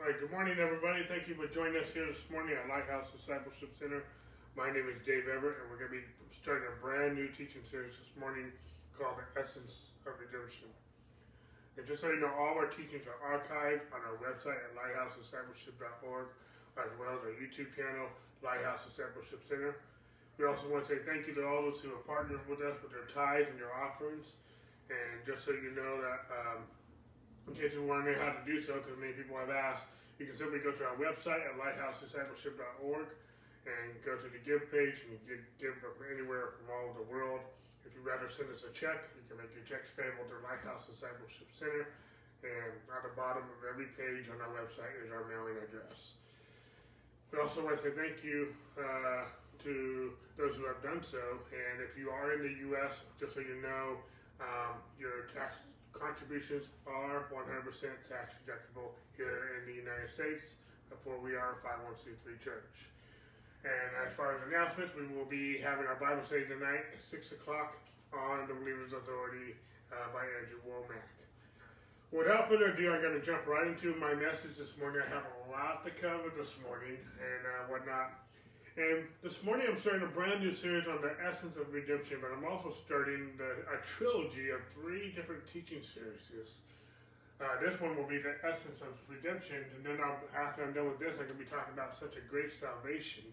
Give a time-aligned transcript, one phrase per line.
[0.00, 1.04] All right, good morning, everybody.
[1.12, 4.08] Thank you for joining us here this morning at Lighthouse Discipleship Center.
[4.56, 6.08] My name is Dave Everett, and we're going to be
[6.40, 8.48] starting a brand new teaching series this morning
[8.96, 10.72] called The Essence of Redemption.
[11.76, 14.72] And just so you know, all of our teachings are archived on our website at
[14.72, 16.32] lighthousediscipleship.org,
[16.80, 18.08] as well as our YouTube channel,
[18.40, 19.84] Lighthouse Discipleship Center.
[20.40, 22.80] We also want to say thank you to all those who have partnered with us
[22.80, 24.32] with their tithes and their offerings.
[24.88, 26.64] And just so you know that um,
[27.50, 29.90] in case you're wondering how to do so, because many people have asked,
[30.22, 33.10] you can simply go to our website at lighthousediscipleship.org
[33.66, 37.08] and go to the give page and you give from anywhere from all over the
[37.10, 37.42] world.
[37.82, 40.86] If you'd rather send us a check, you can make your checks payable to Lighthouse
[40.86, 41.90] Discipleship Center.
[42.46, 46.14] And at the bottom of every page on our website is our mailing address.
[47.34, 49.26] We also want to say thank you uh,
[49.66, 51.20] to those who have done so.
[51.52, 54.00] And if you are in the U.S., just so you know,
[54.40, 55.60] um, your tax
[55.92, 57.66] contributions are 100%
[58.08, 60.58] tax deductible here in the United States,
[61.04, 62.90] for we are a 501c3 church.
[63.64, 67.32] And as far as announcements, we will be having our Bible study tonight at 6
[67.32, 67.76] o'clock
[68.12, 69.54] on the Believer's Authority
[69.92, 71.04] uh, by Andrew Wommack.
[72.10, 75.02] Without further ado, I'm going to jump right into my message this morning.
[75.06, 78.29] I have a lot to cover this morning and uh, whatnot.
[78.80, 82.32] And this morning I'm starting a brand new series on the essence of redemption, but
[82.32, 86.24] I'm also starting the, a trilogy of three different teaching series.
[87.36, 90.88] Uh, this one will be the essence of redemption, and then I'll, after I'm done
[90.88, 93.28] with this, I'm going to be talking about such a great salvation.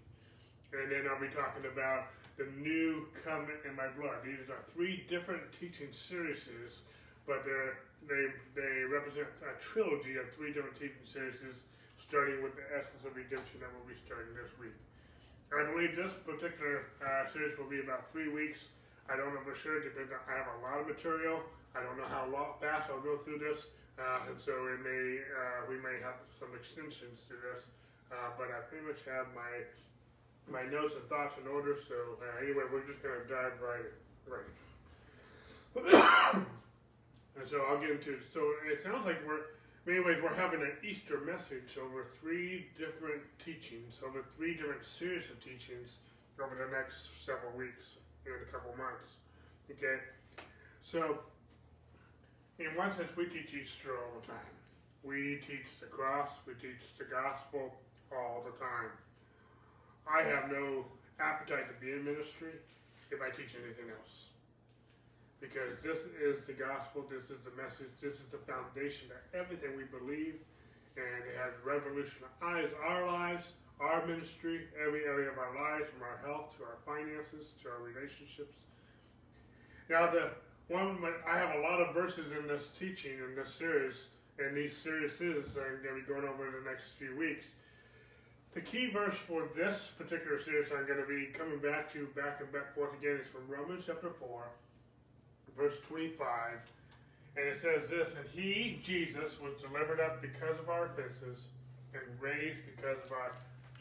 [0.76, 4.28] And then I'll be talking about the new covenant in my blood.
[4.28, 6.44] These are three different teaching series,
[7.24, 11.64] but they, they represent a trilogy of three different teaching series,
[12.04, 14.76] starting with the essence of redemption that we'll be starting this week.
[15.56, 18.68] I believe this particular uh, series will be about three weeks.
[19.08, 19.80] I don't know for sure.
[19.80, 20.12] Depends.
[20.12, 21.40] On, I have a lot of material.
[21.72, 25.24] I don't know how long, fast I'll go through this, uh, and so it may
[25.24, 27.64] uh, we may have some extensions to this.
[28.12, 29.64] Uh, but I pretty much have my
[30.52, 31.80] my notes and thoughts in order.
[31.88, 33.96] So uh, anyway, we're just gonna dive right in.
[34.28, 34.52] Right.
[37.40, 38.20] and so I'll get into.
[38.34, 39.56] So it sounds like we're
[39.90, 45.40] anyways, we're having an Easter message over three different teachings, over three different series of
[45.40, 45.98] teachings
[46.44, 47.96] over the next several weeks
[48.26, 49.16] and a couple months.
[49.72, 50.04] Okay?
[50.84, 51.20] So,
[52.60, 54.54] in one sense, we teach Easter all the time.
[55.04, 57.74] We teach the cross, we teach the gospel
[58.12, 58.92] all the time.
[60.04, 60.86] I have no
[61.20, 62.60] appetite to be in ministry
[63.12, 64.36] if I teach anything else
[65.40, 69.78] because this is the gospel, this is the message, this is the foundation of everything
[69.78, 70.42] we believe,
[70.98, 76.18] and it has revolutionized our lives, our ministry, every area of our lives, from our
[76.26, 78.58] health to our finances to our relationships.
[79.90, 80.32] Now, the
[80.70, 80.98] one
[81.28, 84.08] I have a lot of verses in this teaching in this series,
[84.40, 87.46] and these series is uh, I'm going to be going over the next few weeks.
[88.54, 92.42] The key verse for this particular series I'm going to be coming back to back
[92.42, 94.50] and back forth again is from Romans chapter 4
[95.58, 96.60] verse 25,
[97.36, 101.46] and it says this, And he, Jesus, was delivered up because of our offenses
[101.94, 103.32] and raised because of our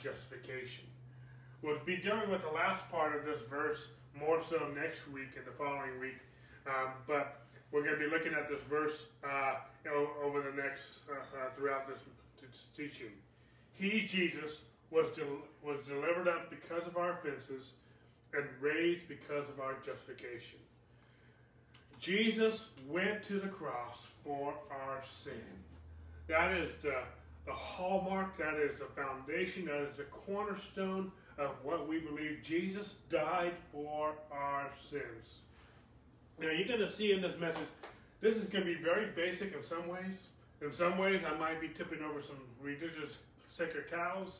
[0.02, 0.84] justification.
[1.62, 3.88] We'll be dealing with the last part of this verse
[4.18, 6.18] more so next week and the following week,
[6.66, 7.42] um, but
[7.72, 9.56] we're going to be looking at this verse uh,
[10.24, 11.98] over the next, uh, uh, throughout this,
[12.76, 13.10] teaching.
[13.72, 14.58] He, Jesus,
[14.90, 17.72] was, del- was delivered up because of our offenses
[18.32, 20.58] and raised because of our justification.
[21.98, 25.32] Jesus went to the cross for our sin.
[26.28, 26.94] That is the,
[27.46, 32.40] the hallmark, that is the foundation, that is the cornerstone of what we believe.
[32.42, 35.40] Jesus died for our sins.
[36.38, 37.68] Now, you're going to see in this message,
[38.20, 40.28] this is going to be very basic in some ways.
[40.62, 43.18] In some ways, I might be tipping over some religious
[43.50, 44.32] sacred cows,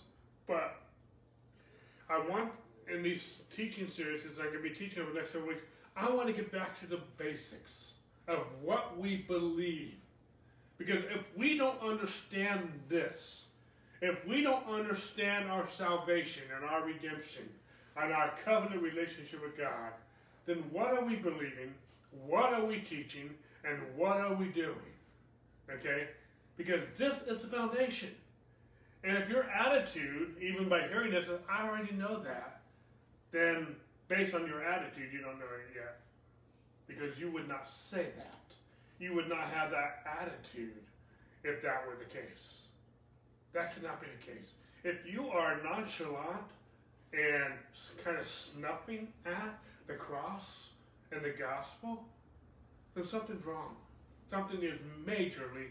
[0.47, 0.81] but
[2.09, 2.53] I want
[2.93, 5.62] in these teaching series, I'm going to be teaching over the next several weeks,
[5.97, 7.95] I want to get back to the basics
[8.29, 9.95] of what we believe.
[10.79, 13.43] Because if we don't understand this,
[14.03, 17.49] if we don't understand our salvation and our redemption
[17.97, 19.93] and our covenant relationship with God,
[20.44, 21.73] then what are we believing?
[22.26, 23.31] What are we teaching?
[23.65, 24.76] And what are we doing?
[25.70, 26.09] Okay?
[26.59, 28.11] Because this is the foundation.
[29.03, 32.61] And if your attitude, even by hearing this, is, I already know that,
[33.32, 33.76] then
[34.08, 35.99] based on your attitude, you don't know it yet.
[36.87, 38.55] Because you would not say that.
[38.99, 40.82] You would not have that attitude
[41.44, 42.69] if that were the case.
[43.53, 44.53] That cannot be the case.
[44.85, 46.50] If you are nonchalant
[47.12, 47.55] and
[48.05, 50.70] kind of snuffing at the cross
[51.12, 52.05] and the gospel,
[52.94, 53.76] then something's wrong.
[54.31, 55.69] Something is majorly,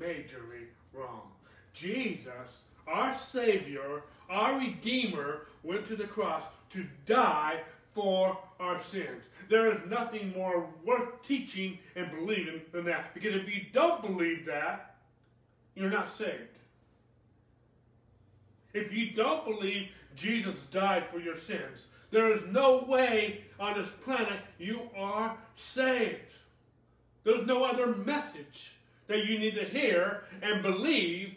[0.00, 1.30] majorly wrong.
[1.72, 7.60] Jesus, our Savior, our Redeemer, went to the cross to die
[7.98, 9.24] for our sins.
[9.48, 13.12] There is nothing more worth teaching and believing than that.
[13.12, 14.94] Because if you don't believe that,
[15.74, 16.58] you're not saved.
[18.72, 23.90] If you don't believe Jesus died for your sins, there is no way on this
[24.04, 26.34] planet you are saved.
[27.24, 28.76] There's no other message
[29.08, 31.34] that you need to hear and believe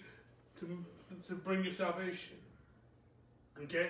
[0.59, 0.85] to,
[1.27, 2.35] to bring you salvation.
[3.63, 3.87] Okay?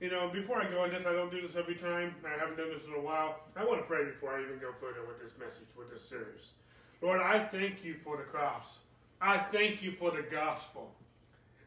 [0.00, 2.14] You know, before I go on this, I don't do this every time.
[2.24, 3.40] I haven't done this in a while.
[3.56, 6.52] I want to pray before I even go further with this message, with this series.
[7.00, 8.78] Lord, I thank you for the cross.
[9.22, 10.90] I thank you for the gospel.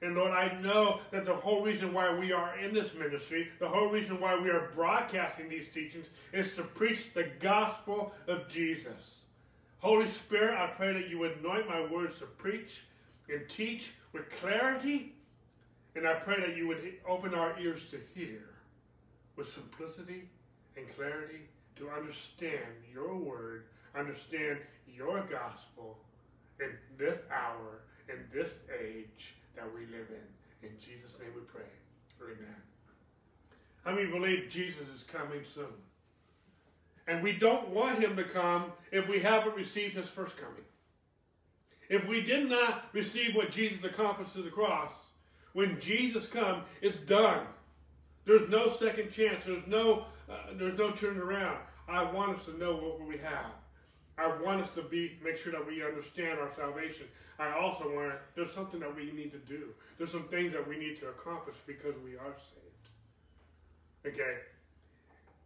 [0.01, 3.67] And Lord, I know that the whole reason why we are in this ministry, the
[3.67, 9.21] whole reason why we are broadcasting these teachings, is to preach the gospel of Jesus.
[9.79, 12.83] Holy Spirit, I pray that you anoint my words to preach
[13.27, 15.13] and teach with clarity.
[15.99, 18.39] And I pray that you would open our ears to hear
[19.35, 20.29] with simplicity
[20.77, 21.41] and clarity
[21.75, 23.65] to understand your word,
[23.97, 25.97] understand your gospel
[26.61, 28.49] in this hour, in this
[28.81, 30.69] age that we live in.
[30.69, 31.67] In Jesus' name we pray.
[32.21, 32.55] Amen.
[33.83, 35.65] How many believe Jesus is coming soon?
[37.09, 40.63] And we don't want him to come if we haven't received his first coming.
[41.89, 44.93] If we did not receive what Jesus accomplished to the cross,
[45.53, 47.45] when Jesus comes, it's done.
[48.25, 49.45] There's no second chance.
[49.45, 51.59] There's no, uh, there's no turning around.
[51.87, 53.51] I want us to know what we have.
[54.17, 57.07] I want us to be make sure that we understand our salvation.
[57.39, 59.69] I also want there's something that we need to do.
[59.97, 64.15] There's some things that we need to accomplish because we are saved.
[64.15, 64.35] Okay.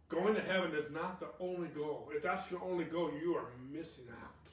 [0.08, 2.10] Going to heaven is not the only goal.
[2.14, 4.50] If that's your only goal, you are missing out.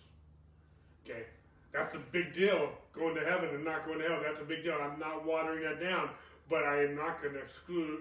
[1.03, 1.23] Okay.
[1.73, 2.71] That's a big deal.
[2.93, 4.19] Going to heaven and not going to hell.
[4.23, 4.77] That's a big deal.
[4.81, 6.09] I'm not watering that down,
[6.49, 7.99] but I am not going to exclude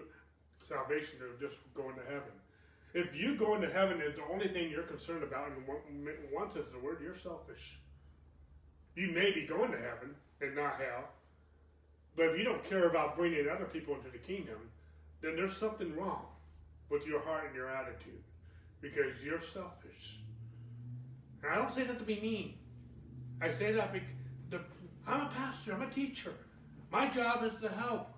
[0.62, 2.32] salvation of just going to heaven.
[2.93, 5.64] If you go into heaven and the only thing you're concerned about, in
[6.32, 7.78] one of the word, you're selfish.
[8.96, 11.05] You may be going to heaven and not hell,
[12.16, 14.58] but if you don't care about bringing other people into the kingdom,
[15.23, 16.26] then there's something wrong
[16.88, 18.23] with your heart and your attitude
[18.81, 20.19] because you're selfish.
[21.43, 22.55] And I don't say that to be mean.
[23.40, 24.66] I say that because
[25.06, 26.32] I'm a pastor, I'm a teacher.
[26.92, 28.08] My job is to help.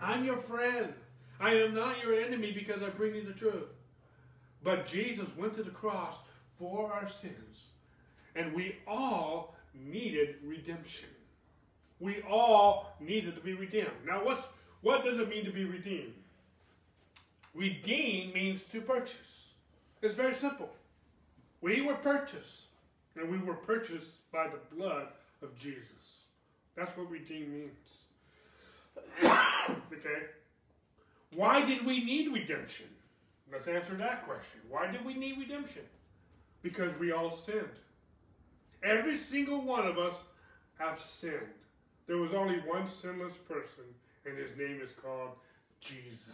[0.00, 0.92] I'm your friend.
[1.40, 3.68] I am not your enemy because I bring you the truth.
[4.62, 6.18] But Jesus went to the cross
[6.58, 7.70] for our sins.
[8.34, 11.08] And we all needed redemption.
[12.00, 13.90] We all needed to be redeemed.
[14.06, 14.42] Now, what's,
[14.82, 16.14] what does it mean to be redeemed?
[17.54, 19.48] Redeem means to purchase.
[20.02, 20.68] It's very simple.
[21.60, 22.62] We were purchased,
[23.16, 25.06] and we were purchased by the blood
[25.42, 26.24] of Jesus.
[26.76, 28.04] That's what redeem means.
[29.24, 30.26] okay?
[31.34, 32.86] Why did we need redemption?
[33.50, 34.60] Let's answer that question.
[34.68, 35.82] Why did we need redemption?
[36.62, 37.68] Because we all sinned.
[38.82, 40.16] Every single one of us
[40.78, 41.40] have sinned.
[42.08, 43.84] There was only one sinless person,
[44.26, 45.30] and his name is called
[45.80, 46.28] Jesus.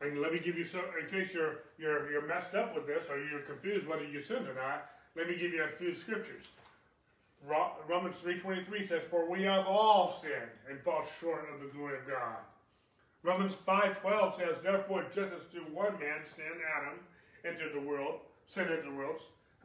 [0.00, 3.04] And let me give you some, in case you're, you're, you're messed up with this
[3.10, 6.44] or you're confused whether you sinned or not, let me give you a few scriptures.
[7.88, 12.06] Romans 3.23 says, For we have all sinned and fall short of the glory of
[12.06, 12.38] God.
[13.22, 16.44] Romans 5.12 says, Therefore, just as through one man sin,
[16.76, 16.98] Adam,
[17.44, 19.20] entered the world, sin entered the world.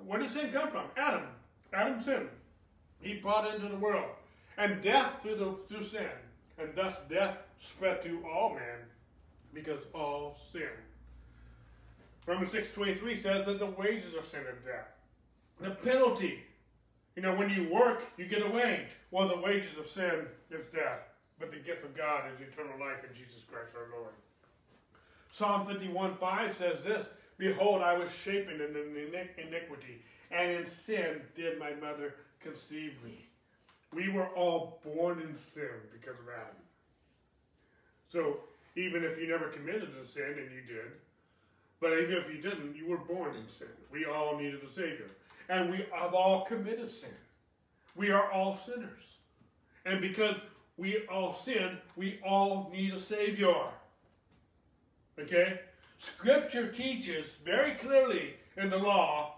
[0.05, 0.85] Where did sin come from?
[0.97, 1.23] Adam.
[1.73, 2.29] Adam sinned.
[3.01, 4.09] He brought into the world.
[4.57, 6.09] And death through, the, through sin.
[6.59, 8.85] And thus death spread to all men
[9.53, 10.69] because all sin.
[12.25, 14.87] Romans 6.23 says that the wages of sin is death.
[15.61, 16.39] The penalty.
[17.15, 18.89] You know, when you work, you get a wage.
[19.11, 20.99] Well, the wages of sin is death.
[21.39, 24.13] But the gift of God is eternal life in Jesus Christ our Lord.
[25.31, 28.75] Psalm 51 5 says this Behold, I was shapen in
[29.37, 33.25] iniquity, and in sin did my mother conceive me.
[33.93, 36.55] We were all born in sin because of Adam.
[38.07, 38.37] So,
[38.75, 40.91] even if you never committed a sin, and you did,
[41.79, 43.67] but even if you didn't, you were born in sin.
[43.91, 45.09] We all needed a Savior.
[45.49, 47.09] And we have all committed sin.
[47.95, 49.03] We are all sinners.
[49.85, 50.35] And because
[50.81, 51.77] we all sin.
[51.95, 53.53] We all need a Savior.
[55.19, 55.59] Okay?
[55.99, 59.35] Scripture teaches very clearly in the law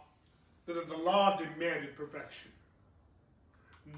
[0.65, 2.49] that the law demanded perfection.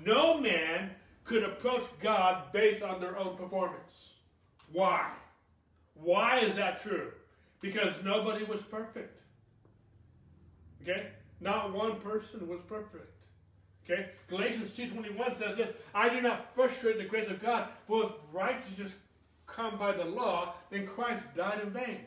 [0.04, 0.90] No man
[1.24, 4.14] could approach God based on their own performance.
[4.72, 5.12] Why?
[5.94, 7.12] Why is that true?
[7.62, 9.22] Because nobody was perfect.
[10.82, 11.10] Okay?
[11.42, 13.12] Not one person was perfect.
[13.84, 14.10] Okay?
[14.30, 18.96] Galatians 2.21 says this, I do not frustrate the grace of God, for if righteousness
[19.46, 22.00] come by the law, then Christ died in vain.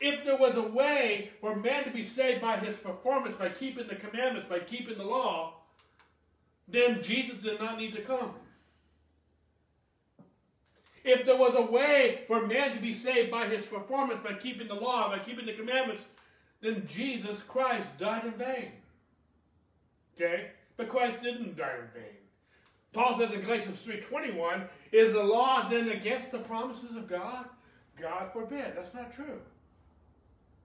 [0.00, 3.88] If there was a way for man to be saved by his performance, by keeping
[3.88, 5.54] the commandments, by keeping the law,
[6.68, 8.34] then Jesus did not need to come.
[11.04, 14.68] If there was a way for man to be saved by his performance, by keeping
[14.68, 16.02] the law, by keeping the commandments,
[16.60, 18.72] then Jesus Christ died in vain.
[20.16, 20.50] Okay?
[20.76, 22.16] But Christ didn't die in vain.
[22.92, 27.46] Paul says in Galatians 3.21, is the law then against the promises of God?
[28.00, 28.72] God forbid.
[28.74, 29.40] That's not true.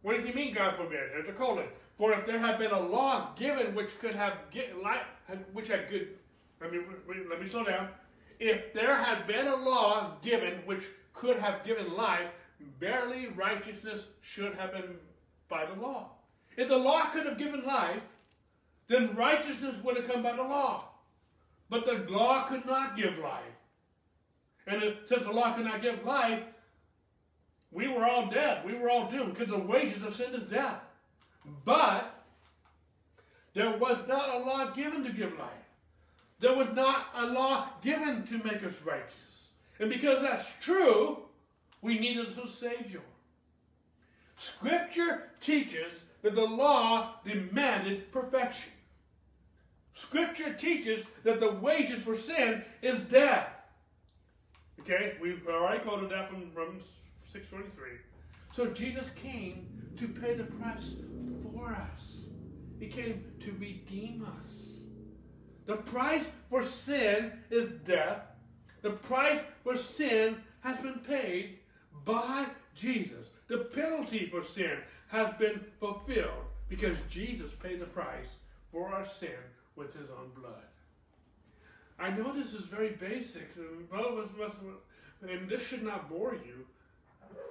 [0.02, 1.12] What does he mean, God forbid?
[1.12, 1.68] There's a colon.
[1.98, 5.06] For if there had been a law given which could have get life,
[5.54, 6.10] which had good,
[6.60, 6.80] let me,
[7.30, 7.90] let me slow down.
[8.40, 10.84] If there had been a law given which
[11.14, 12.30] could have given life,
[12.80, 14.96] barely righteousness should have been
[15.54, 16.10] by the law.
[16.58, 18.02] If the law could have given life,
[18.88, 20.86] then righteousness would have come by the law.
[21.70, 23.44] But the law could not give life.
[24.66, 26.42] And if, since the law could not give life,
[27.72, 28.66] we were all dead.
[28.66, 30.80] We were all doomed because the wages of sin is death.
[31.66, 32.24] But
[33.54, 35.50] there was not a law given to give life.
[36.40, 39.50] There was not a law given to make us righteous.
[39.80, 41.20] And because that's true,
[41.82, 43.02] we needed a Savior.
[44.44, 48.74] Scripture teaches that the law demanded perfection.
[49.94, 53.48] Scripture teaches that the wages for sin is death.
[54.82, 56.84] Okay, we've already quoted that from Romans
[57.34, 57.64] 6.23.
[58.52, 60.96] So Jesus came to pay the price
[61.54, 62.26] for us.
[62.82, 64.74] He came to redeem us.
[65.68, 68.20] The price for sin is death.
[68.82, 71.60] The price for sin has been paid
[72.04, 72.46] by
[72.76, 73.28] Jesus.
[73.48, 78.38] The penalty for sin has been fulfilled because Jesus paid the price
[78.72, 79.30] for our sin
[79.76, 80.64] with his own blood.
[82.00, 84.58] I know this is very basic, and none of us must,
[85.22, 86.66] and this should not bore you.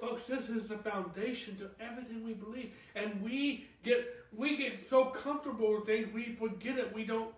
[0.01, 2.73] Folks, this is the foundation to everything we believe.
[2.95, 6.93] And we get we get so comfortable with things we forget it.
[6.93, 7.33] We don't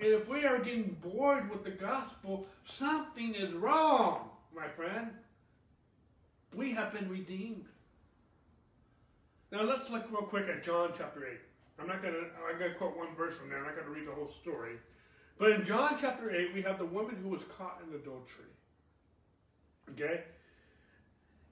[0.00, 5.10] and if we are getting bored with the gospel, something is wrong, my friend.
[6.52, 7.66] We have been redeemed.
[9.54, 11.38] Now let's look real quick at John chapter 8.
[11.78, 14.12] I'm not gonna I'm gonna quote one verse from there, I'm not gonna read the
[14.12, 14.78] whole story.
[15.38, 18.50] But in John chapter 8, we have the woman who was caught in adultery.
[19.90, 20.24] Okay?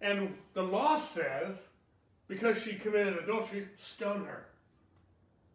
[0.00, 1.54] And the law says,
[2.26, 4.47] because she committed adultery, stone her.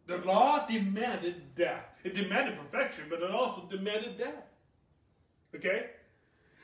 [0.06, 1.84] The law demanded death.
[2.02, 4.46] It demanded perfection, but it also demanded death.
[5.54, 5.90] Okay?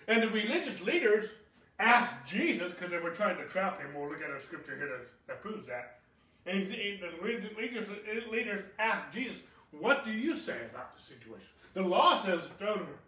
[0.09, 1.29] And the religious leaders
[1.79, 3.89] asked Jesus, because they were trying to trap him.
[3.95, 5.99] We'll look at a scripture here that, that proves that.
[6.47, 7.89] And he, the religious
[8.31, 9.39] leaders asked Jesus,
[9.73, 11.49] What do you say about the situation?
[11.73, 12.99] The law says stone her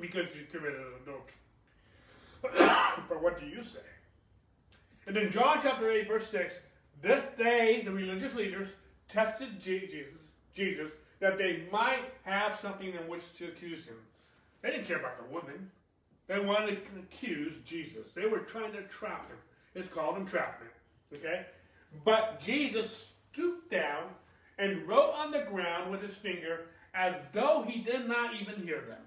[0.00, 1.34] because she committed adultery.
[3.08, 3.78] but what do you say?
[5.06, 6.54] And in John chapter 8, verse 6,
[7.02, 8.68] this day the religious leaders
[9.08, 13.96] tested Jesus, Jesus that they might have something in which to accuse him.
[14.62, 15.70] They didn't care about the woman.
[16.26, 18.12] They wanted to accuse Jesus.
[18.14, 19.36] They were trying to trap him.
[19.74, 20.70] It's called entrapment.
[21.12, 21.46] Okay?
[22.04, 24.04] But Jesus stooped down
[24.58, 28.82] and wrote on the ground with his finger as though he did not even hear
[28.82, 28.98] them.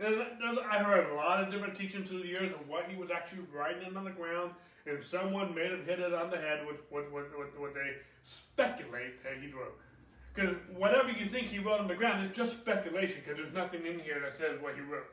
[0.00, 3.10] And I heard a lot of different teachings through the years of what he was
[3.10, 4.52] actually writing on the ground,
[4.86, 9.38] and someone made him hit it on the head with what, what, they speculate that
[9.42, 9.76] he wrote.
[10.34, 13.86] Because whatever you think he wrote on the ground is just speculation, because there's nothing
[13.86, 15.06] in here that says what he wrote.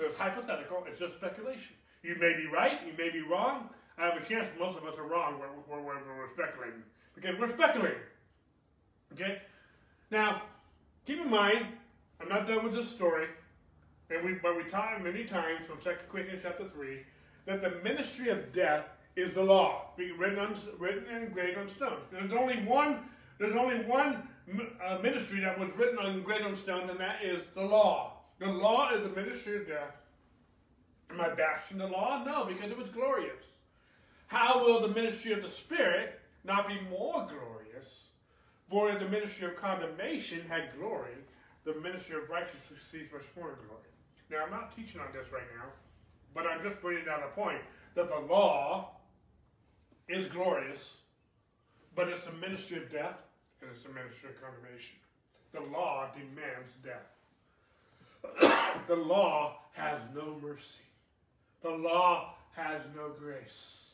[0.00, 1.74] So it's hypothetical, it's just speculation.
[2.02, 4.96] You may be right, you may be wrong, I have a chance most of us
[4.96, 6.82] are wrong when we're, we're, we're speculating.
[7.14, 8.00] Because we're speculating.
[9.12, 9.42] Okay?
[10.10, 10.44] Now,
[11.06, 11.66] keep in mind,
[12.18, 13.26] I'm not done with this story,
[14.08, 17.00] and we, but we taught many times from 2 Corinthians chapter 3
[17.44, 21.68] that the ministry of death is the law, being written, on, written and engraved on
[21.68, 22.04] stones.
[22.10, 23.00] There's only one,
[23.38, 24.26] there's only one
[24.82, 28.19] uh, ministry that was written on engraved on stone, and that is the law.
[28.40, 29.94] The law is the ministry of death.
[31.10, 32.24] Uh, am I bashing the law?
[32.26, 33.44] No, because it was glorious.
[34.28, 38.06] How will the ministry of the Spirit not be more glorious?
[38.70, 41.16] For the ministry of condemnation had glory,
[41.64, 43.90] the ministry of righteousness receives much more glory.
[44.30, 45.68] Now, I'm not teaching on this right now,
[46.34, 47.60] but I'm just bringing down a point
[47.94, 48.92] that the law
[50.08, 50.98] is glorious,
[51.94, 53.18] but it's a ministry of death
[53.60, 54.96] and it's a ministry of condemnation.
[55.52, 57.19] The law demands death.
[58.88, 60.82] the law has no mercy.
[61.62, 63.90] The law has no grace.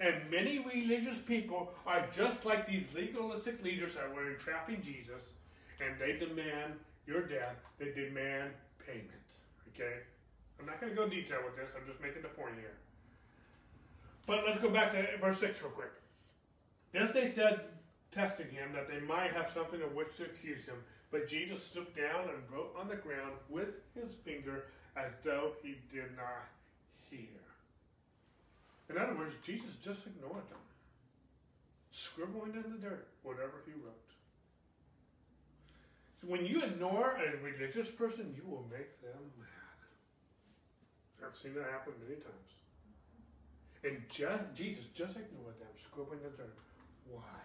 [0.00, 5.32] And many religious people are just like these legalistic leaders that were entrapping Jesus,
[5.80, 6.74] and they demand
[7.06, 8.50] your death, they demand
[8.84, 9.08] payment.
[9.68, 9.98] Okay?
[10.58, 12.74] I'm not going to go detail with this, I'm just making the point here.
[14.26, 15.92] But let's go back to verse 6 real quick.
[16.92, 17.60] This they said,
[18.12, 20.76] testing him, that they might have something of which to accuse him.
[21.14, 24.64] But Jesus stooped down and wrote on the ground with his finger
[24.96, 26.50] as though he did not
[27.08, 27.38] hear.
[28.90, 30.58] In other words, Jesus just ignored them,
[31.92, 34.10] scribbling in the dirt whatever he wrote.
[36.20, 39.78] So when you ignore a religious person, you will make them mad.
[41.24, 42.50] I've seen that happen many times.
[43.84, 46.58] And just, Jesus just ignored them, scribbling in the dirt.
[47.08, 47.38] Why?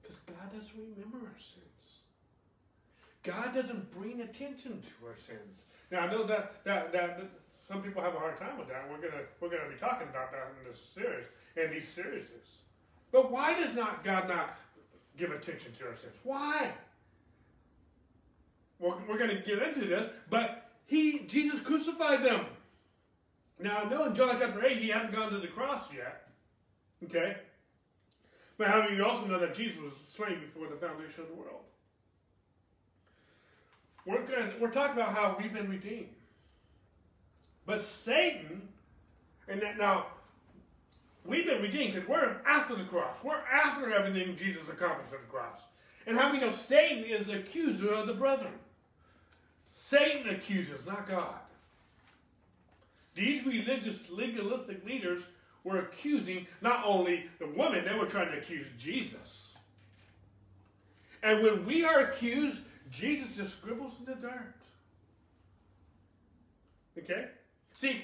[0.00, 2.02] Because God doesn't remember our sins.
[3.22, 5.64] God doesn't bring attention to our sins.
[5.90, 7.20] Now I know that that that,
[7.66, 8.88] some people have a hard time with that.
[8.90, 12.26] We're gonna we're gonna be talking about that in this series and these series.
[13.10, 14.58] But why does not God not
[15.16, 16.14] give attention to our sins?
[16.22, 16.72] Why?
[18.78, 22.46] Well, we're going to get into this, but he Jesus crucified them.
[23.60, 26.28] Now I know in John chapter eight he hadn't gone to the cross yet.
[27.04, 27.36] Okay.
[28.56, 31.62] But how you also know that Jesus was slain before the foundation of the world?
[34.08, 36.08] We're, gonna, we're talking about how we've been redeemed.
[37.66, 38.62] But Satan,
[39.46, 40.06] and that now,
[41.26, 43.14] we've been redeemed because we're after the cross.
[43.22, 45.60] We're after everything Jesus accomplished at the cross.
[46.06, 48.54] And how we know Satan is the accuser of the brethren?
[49.78, 51.34] Satan accuses, not God.
[53.14, 55.20] These religious, legalistic leaders
[55.64, 59.54] were accusing not only the woman, they were trying to accuse Jesus.
[61.22, 64.54] And when we are accused, Jesus just scribbles in the dirt.
[66.98, 67.26] Okay?
[67.74, 68.02] See,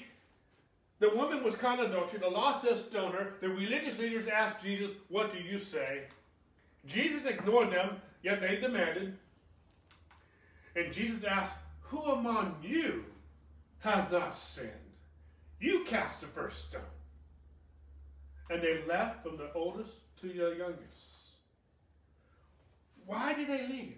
[0.99, 2.19] the woman was caught in adultery.
[2.19, 3.33] The law says stone her.
[3.41, 6.03] The religious leaders asked Jesus, What do you say?
[6.85, 9.17] Jesus ignored them, yet they demanded.
[10.75, 13.05] And Jesus asked, Who among you
[13.79, 14.71] has not sinned?
[15.59, 16.81] You cast the first stone.
[18.49, 21.25] And they left from the oldest to the youngest.
[23.05, 23.97] Why did they leave?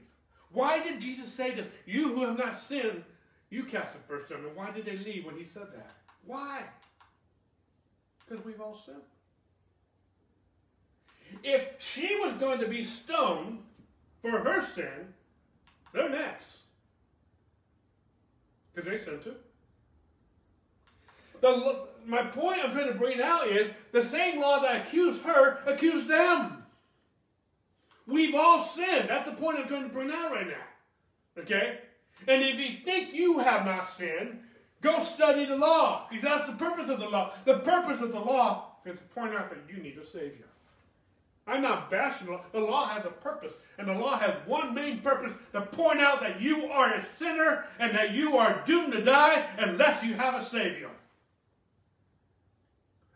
[0.52, 3.04] Why did Jesus say to them, You who have not sinned,
[3.50, 4.46] you cast the first stone?
[4.46, 5.92] And why did they leave when he said that?
[6.26, 6.64] Why?
[8.28, 8.98] Because we've all sinned.
[11.44, 13.60] If she was going to be stoned
[14.22, 15.14] for her sin,
[15.94, 16.60] they're next.
[18.74, 19.36] Because they sinned too.
[21.42, 25.60] The, my point I'm trying to bring out is the same law that accused her
[25.66, 26.57] accused them.
[28.08, 29.10] We've all sinned.
[29.10, 31.42] That's the point I'm trying to bring out right now.
[31.42, 31.80] Okay?
[32.28, 34.40] And if you think you have not sinned,
[34.82, 36.08] go study the law.
[36.10, 37.34] Because that's the purpose of the law.
[37.46, 40.46] The purpose of the law is to point out that you need a Savior.
[41.46, 42.42] I'm not bashing the law.
[42.52, 43.54] The law has a purpose.
[43.78, 47.66] And the law has one main purpose to point out that you are a sinner
[47.80, 50.90] and that you are doomed to die unless you have a Savior.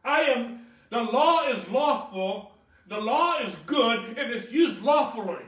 [0.04, 2.51] I am, the law is lawful.
[2.92, 5.46] The law is good if it's used lawfully.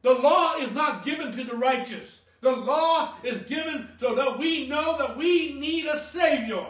[0.00, 2.22] The law is not given to the righteous.
[2.40, 6.64] The law is given so that we know that we need a Savior.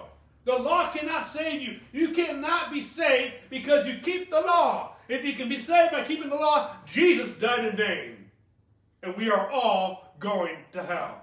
[0.46, 1.78] The law cannot save you.
[1.92, 4.96] You cannot be saved because you keep the law.
[5.08, 8.16] If you can be saved by keeping the law, Jesus died in vain.
[9.04, 11.20] And we are all going to hell.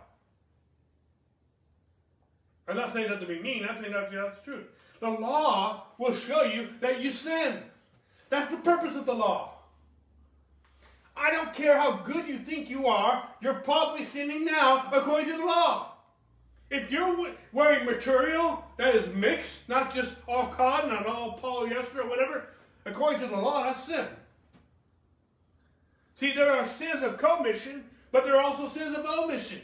[2.69, 3.67] I'm not saying that to be mean.
[3.69, 4.67] I'm saying that that's the truth.
[5.01, 7.63] The law will show you that you sin.
[8.33, 9.53] That's the purpose of the law.
[11.15, 15.37] I don't care how good you think you are, you're probably sinning now according to
[15.37, 15.91] the law.
[16.71, 22.09] If you're wearing material that is mixed, not just all cotton and all polyester or
[22.09, 22.47] whatever,
[22.85, 24.07] according to the law, that's sin.
[26.15, 29.61] See, there are sins of commission, but there are also sins of omission.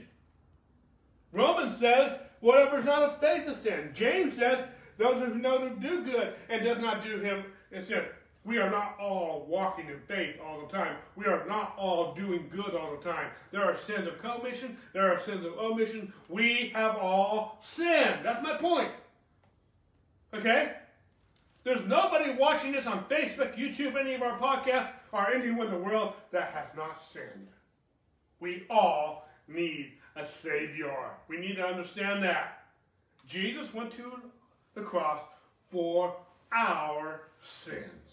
[1.32, 3.90] Romans says, whatever is not of faith is sin.
[3.96, 4.64] James says,
[5.00, 8.04] those who know to do good and does not do him is sin.
[8.46, 10.96] We are not all walking in faith all the time.
[11.16, 13.28] We are not all doing good all the time.
[13.52, 14.78] There are sins of commission.
[14.94, 16.14] There are sins of omission.
[16.30, 18.20] We have all sinned.
[18.24, 18.92] That's my point.
[20.34, 20.74] Okay?
[21.64, 25.80] There's nobody watching this on Facebook, YouTube, any of our podcasts, or anywhere in the
[25.80, 27.48] world that has not sinned.
[28.40, 31.12] We all need a Savior.
[31.28, 32.64] We need to understand that.
[33.28, 34.22] Jesus went to
[34.74, 35.20] the cross
[35.70, 36.16] for
[36.52, 38.09] our sins.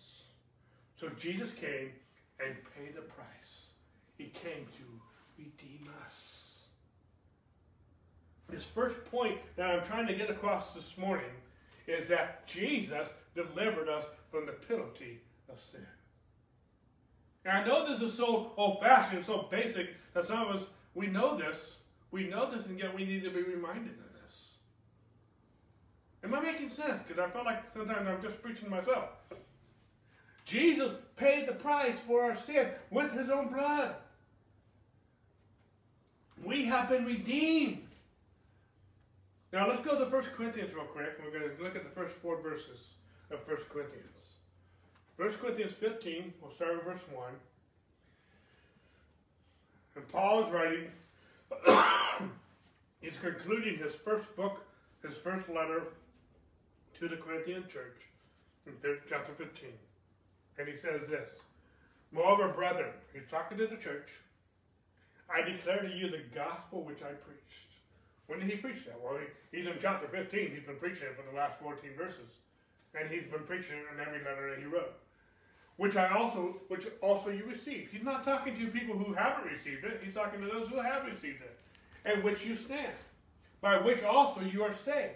[0.99, 1.91] So Jesus came
[2.41, 3.67] and paid the price.
[4.17, 4.85] He came to
[5.39, 6.65] redeem us.
[8.49, 11.27] This first point that I'm trying to get across this morning
[11.87, 15.87] is that Jesus delivered us from the penalty of sin.
[17.45, 21.37] And I know this is so old-fashioned, so basic that some of us we know
[21.37, 21.77] this,
[22.11, 24.53] we know this, and yet we need to be reminded of this.
[26.25, 27.03] Am I making sense?
[27.07, 29.11] Because I feel like sometimes I'm just preaching myself.
[30.47, 33.97] Jesus paid the price for our sin with his own blood.
[36.43, 37.83] We have been redeemed.
[39.53, 41.19] Now let's go to 1 Corinthians real quick.
[41.23, 42.91] We're going to look at the first four verses
[43.31, 44.31] of 1 Corinthians.
[45.17, 47.25] 1 Corinthians 15, we'll start with verse 1.
[49.97, 50.91] And Paul is writing,
[53.01, 54.65] he's concluding his first book,
[55.03, 55.85] his first letter
[57.01, 57.97] to the Corinthian church
[58.67, 58.75] in
[59.09, 59.71] chapter 15.
[60.59, 61.29] And he says this
[62.13, 64.09] Moreover, brethren, he's talking to the church,
[65.29, 67.67] I declare to you the gospel which I preached.
[68.27, 69.01] When did he preach that?
[69.03, 70.51] Well, he, he's in chapter 15.
[70.51, 72.31] He's been preaching it for the last 14 verses.
[72.99, 74.95] And he's been preaching it in every letter that he wrote.
[75.77, 77.93] Which I also, which also you received.
[77.93, 80.01] He's not talking to people who haven't received it.
[80.03, 81.59] He's talking to those who have received it.
[82.05, 82.95] And which you stand.
[83.61, 85.15] By which also you are saved.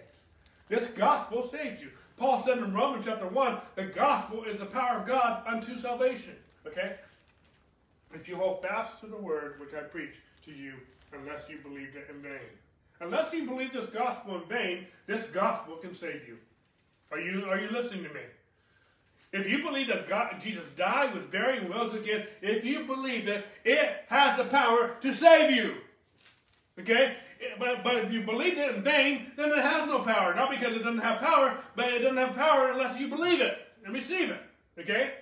[0.69, 1.89] This gospel saves you.
[2.21, 6.35] Paul said in Romans chapter 1, the gospel is the power of God unto salvation.
[6.67, 6.93] Okay?
[8.13, 10.13] If you hold fast to the word which I preach
[10.45, 10.73] to you,
[11.13, 12.47] unless you believed it in vain.
[12.99, 16.37] Unless you believe this gospel in vain, this gospel can save you.
[17.11, 18.21] Are you, are you listening to me?
[19.33, 23.25] If you believe that God, Jesus died, was buried, and rose again, if you believe
[23.25, 25.73] that it has the power to save you.
[26.77, 27.15] Okay?
[27.41, 30.33] Eh, but, but if you believe it in vain, then it has no power.
[30.35, 33.57] Not because it doesn't have power, but it doesn't have power unless you believe it
[33.83, 34.41] and receive it.
[34.79, 35.13] Okay?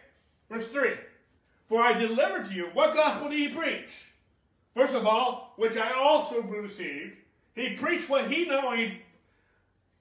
[0.49, 0.91] Verse 3.
[1.67, 3.89] For I delivered to you, what gospel did he preach?
[4.75, 7.15] First of all, which I also received.
[7.55, 9.01] He preached what he he,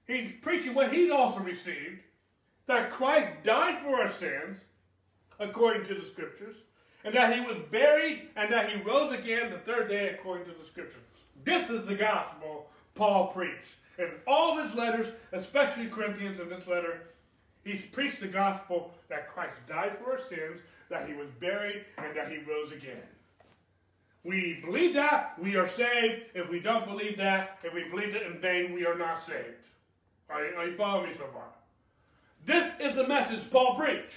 [0.07, 2.01] he's preaching what he'd also received.
[2.67, 4.59] That Christ died for our sins,
[5.39, 6.55] according to the scriptures,
[7.03, 10.51] and that he was buried, and that he rose again the third day according to
[10.51, 11.01] the scriptures.
[11.43, 13.75] This is the gospel Paul preached.
[13.97, 17.09] In all his letters, especially Corinthians in this letter,
[17.63, 22.15] he's preached the gospel that Christ died for our sins, that he was buried, and
[22.15, 23.03] that he rose again.
[24.23, 26.23] We believe that, we are saved.
[26.33, 29.67] If we don't believe that, if we believe it in vain, we are not saved.
[30.29, 31.45] Are, are you following me so far?
[32.45, 34.15] This is the message Paul preached.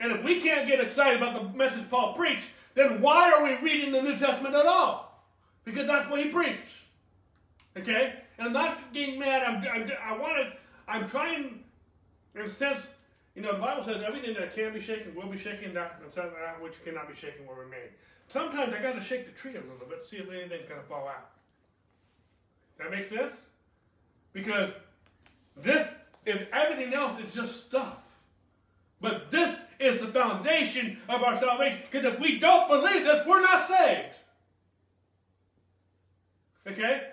[0.00, 3.56] And if we can't get excited about the message Paul preached, then why are we
[3.56, 5.09] reading the New Testament at all?
[5.64, 6.86] Because that's what he preached.
[7.76, 8.14] Okay?
[8.38, 9.42] And I'm not getting mad.
[9.42, 10.52] I'm, I'm, I want to,
[10.88, 11.62] I'm trying,
[12.34, 12.80] in a sense,
[13.34, 16.24] you know, the Bible says everything that can be shaken will be shaken, that, that
[16.24, 17.88] uh, which cannot be shaken will remain.
[18.28, 20.86] Sometimes I got to shake the tree a little bit, see if anything's going to
[20.86, 21.30] fall out.
[22.78, 23.34] That makes sense?
[24.32, 24.72] Because
[25.56, 25.86] this,
[26.26, 27.98] if everything else is just stuff,
[29.00, 31.78] but this is the foundation of our salvation.
[31.90, 34.14] Because if we don't believe this, we're not saved.
[36.66, 37.08] Okay?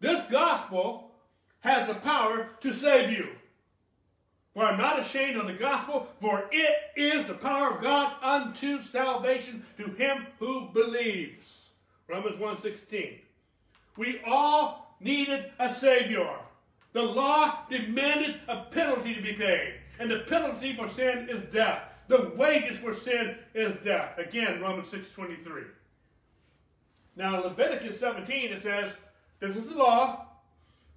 [0.00, 1.12] This gospel
[1.60, 3.28] has the power to save you.
[4.54, 8.82] For I'm not ashamed of the gospel, for it is the power of God unto
[8.82, 11.66] salvation to him who believes.
[12.08, 13.18] Romans 1.16.
[13.96, 16.28] We all needed a Savior.
[16.92, 19.74] The law demanded a penalty to be paid.
[19.98, 21.82] And the penalty for sin is death.
[22.08, 24.18] The wages for sin is death.
[24.18, 25.64] Again, Romans 6.23.
[27.16, 28.92] Now, Leviticus 17, it says,
[29.40, 30.26] This is the law,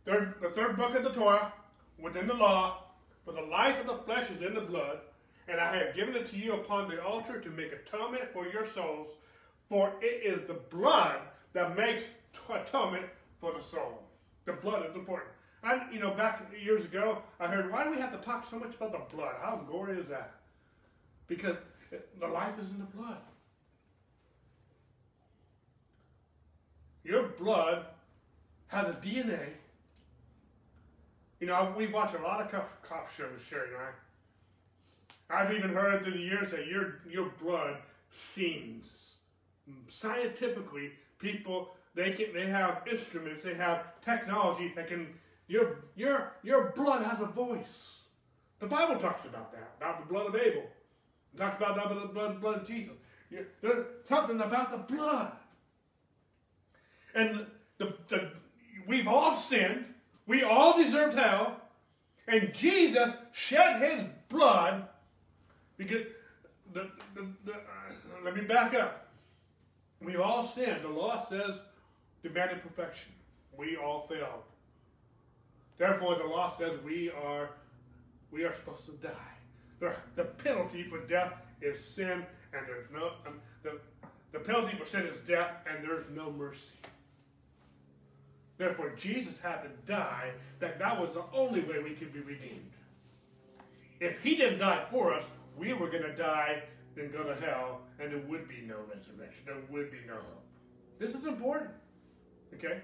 [0.05, 1.51] third, the third book of the Torah,
[1.99, 2.83] within the law,
[3.25, 4.99] for the life of the flesh is in the blood,
[5.47, 8.67] and I have given it to you upon the altar to make atonement for your
[8.67, 9.09] souls,
[9.67, 11.19] for it is the blood
[11.53, 12.03] that makes
[12.49, 13.05] atonement
[13.41, 14.03] for the soul.
[14.45, 15.31] The blood is important.
[15.63, 18.59] I, you know, back years ago, I heard, why do we have to talk so
[18.59, 19.35] much about the blood?
[19.41, 20.35] How gory is that?
[21.27, 21.57] Because
[22.19, 23.17] the life is in the blood.
[27.05, 27.85] Your blood
[28.67, 29.49] has a DNA.
[31.39, 35.41] You know, we watch a lot of cop, cop shows, Sherry and I.
[35.43, 37.77] I've even heard through the years that your your blood
[38.11, 39.15] sings.
[39.87, 45.07] Scientifically, people they can they have instruments, they have technology that can
[45.47, 48.01] your your your blood has a voice.
[48.59, 50.63] The Bible talks about that, about the blood of Abel.
[51.33, 52.93] It talks about that, the blood, blood of Jesus.
[53.61, 55.33] There's something about the blood.
[57.15, 57.45] And
[57.77, 58.29] the, the,
[58.85, 59.85] we've all sinned.
[60.27, 61.61] We all deserved hell.
[62.27, 64.87] And Jesus shed his blood
[65.77, 66.05] because
[66.73, 67.57] the, the, the uh,
[68.23, 69.07] let me back up.
[70.01, 70.83] We've all sinned.
[70.83, 71.55] The law says
[72.23, 73.11] demanded perfection.
[73.57, 74.43] We all failed.
[75.77, 77.49] Therefore, the law says we are
[78.31, 79.33] We are supposed to die.
[79.79, 83.79] The, the penalty for death is sin, and there's no um, the,
[84.31, 86.73] the penalty for sin is death, and there's no mercy.
[88.57, 92.71] Therefore, Jesus had to die, that that was the only way we could be redeemed.
[93.99, 95.23] If he didn't die for us,
[95.57, 96.63] we were going to die
[96.97, 99.43] and go to hell, and there would be no resurrection.
[99.45, 100.45] There would be no hope.
[100.99, 101.71] This is important.
[102.53, 102.79] Okay?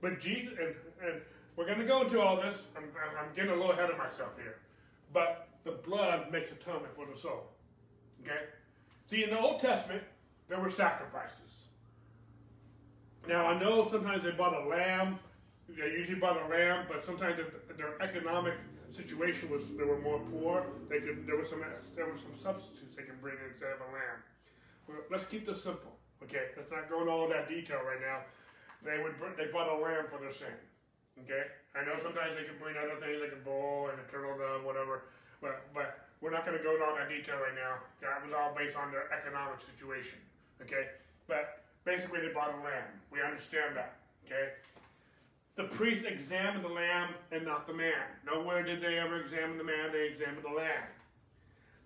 [0.00, 0.74] But Jesus, and,
[1.06, 1.20] and
[1.56, 2.56] we're going to go into all this.
[2.76, 2.84] I'm,
[3.18, 4.56] I'm getting a little ahead of myself here.
[5.12, 7.44] But the blood makes atonement for the soul.
[8.22, 8.40] Okay?
[9.10, 10.02] See, in the Old Testament,
[10.48, 11.61] there were sacrifices.
[13.28, 15.18] Now, I know sometimes they bought a lamb.
[15.68, 17.38] They usually bought a lamb, but sometimes
[17.76, 18.54] their economic
[18.90, 20.66] situation was they were more poor.
[20.90, 21.64] They could there was some
[21.96, 24.18] there were some substitutes they could bring in instead of a lamb.
[24.88, 26.52] Well, let's keep this simple, okay?
[26.56, 28.26] Let's not go into all that detail right now.
[28.84, 30.52] They would they bought a lamb for their sin,
[31.24, 31.48] okay?
[31.72, 34.66] I know sometimes they can bring other things like a bull and a turtle dove,
[34.66, 35.08] whatever,
[35.40, 37.80] but but we're not going to go into all that detail right now.
[38.04, 40.20] That was all based on their economic situation,
[40.60, 40.92] okay?
[41.26, 42.88] But Basically, they bought a lamb.
[43.10, 43.96] We understand that.
[44.26, 44.52] Okay?
[45.56, 48.06] The priest examined the lamb and not the man.
[48.24, 50.88] Nowhere did they ever examine the man, they examined the lamb.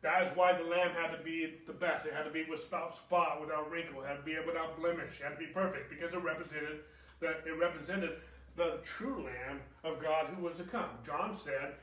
[0.03, 2.07] That is why the lamb had to be the best.
[2.07, 5.25] It had to be without spot, without wrinkle, it had to be without blemish, it
[5.25, 6.81] had to be perfect, because it represented
[7.21, 8.21] that it represented
[8.57, 10.91] the true Lamb of God who was to come.
[11.05, 11.75] John said,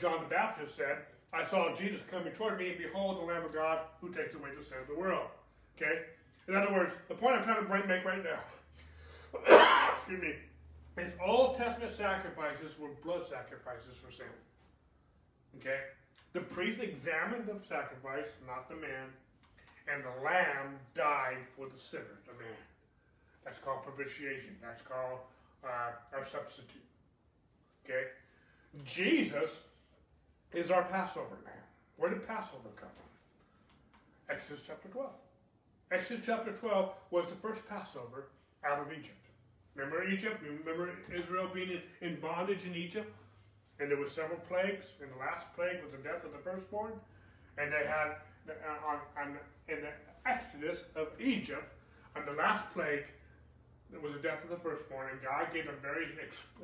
[0.00, 0.98] John the Baptist said,
[1.32, 4.50] I saw Jesus coming toward me, and behold, the Lamb of God who takes away
[4.58, 5.28] the sin of the world.
[5.76, 6.02] Okay?
[6.48, 8.40] In other words, the point I'm trying to make right now,
[9.98, 10.34] excuse me,
[10.98, 14.26] is Old Testament sacrifices were blood sacrifices for sin.
[15.58, 15.80] Okay?
[16.32, 19.08] The priest examined the sacrifice, not the man,
[19.92, 22.62] and the lamb died for the sinner, the man.
[23.44, 24.56] That's called propitiation.
[24.62, 25.20] That's called
[25.64, 26.82] uh, our substitute.
[27.84, 28.04] Okay?
[28.84, 29.50] Jesus
[30.52, 31.54] is our Passover lamb.
[31.96, 34.34] Where did Passover come from?
[34.36, 35.10] Exodus chapter 12.
[35.92, 38.26] Exodus chapter 12 was the first Passover
[38.64, 39.14] out of Egypt.
[39.76, 40.42] Remember Egypt?
[40.42, 43.14] Remember Israel being in, in bondage in Egypt?
[43.78, 46.92] And there were several plagues, and the last plague was the death of the firstborn.
[47.58, 48.16] And they had,
[48.48, 49.92] uh, on, on, in the
[50.28, 51.72] Exodus of Egypt,
[52.16, 53.04] on the last plague,
[53.92, 56.06] it was the death of the firstborn, and God gave them very,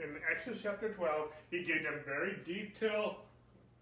[0.03, 3.17] in Exodus chapter 12, He gave them very detailed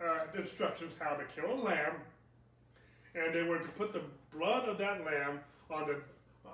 [0.04, 1.94] uh, instructions how to kill a lamb,
[3.14, 4.02] and they were to put the
[4.36, 5.96] blood of that lamb on the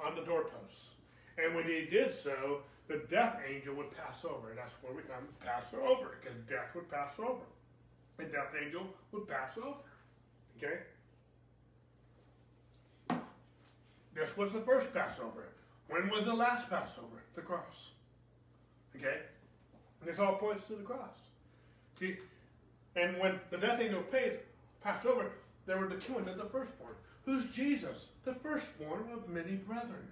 [0.05, 0.91] on the doorposts.
[1.39, 4.51] And when he did so, the death angel would pass over.
[4.51, 7.45] And that's where we come pass over, because death would pass over.
[8.17, 9.79] The death angel would pass over.
[10.59, 10.81] Okay?
[14.15, 15.49] This was the first Passover.
[15.89, 17.23] When was the last Passover?
[17.35, 17.91] The cross.
[18.97, 19.19] Okay?
[20.01, 21.19] And this all points to the cross.
[22.01, 22.17] See?
[22.97, 24.03] And when the death angel
[24.83, 25.31] passed over,
[25.67, 26.95] they were the killing of the firstborn.
[27.25, 28.09] Who's Jesus?
[28.25, 30.07] The firstborn of many brethren.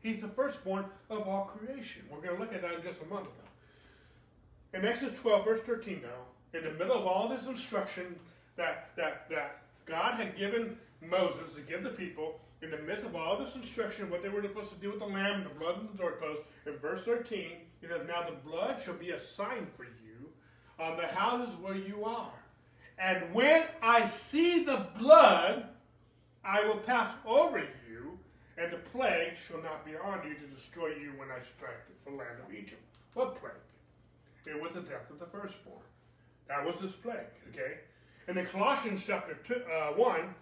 [0.00, 2.02] He's the firstborn of all creation.
[2.10, 4.78] We're going to look at that in just a moment, though.
[4.78, 8.14] In Exodus 12, verse 13, now, in the middle of all this instruction
[8.56, 13.16] that, that, that God had given Moses to give the people, in the midst of
[13.16, 15.88] all this instruction, what they were supposed to do with the lamb, the blood, and
[15.90, 19.84] the doorpost, in verse 13, he says, Now the blood shall be a sign for
[19.84, 20.28] you
[20.78, 22.32] on the houses where you are.
[22.98, 25.66] And when I see the blood,
[26.44, 28.18] I will pass over you,
[28.56, 32.12] and the plague shall not be on you to destroy you when I strike the
[32.12, 32.82] land of Egypt.
[33.14, 33.52] What plague?
[34.46, 35.82] It was the death of the firstborn.
[36.48, 37.78] That was this plague, okay?
[38.28, 40.34] And in Colossians chapter two, uh, 1,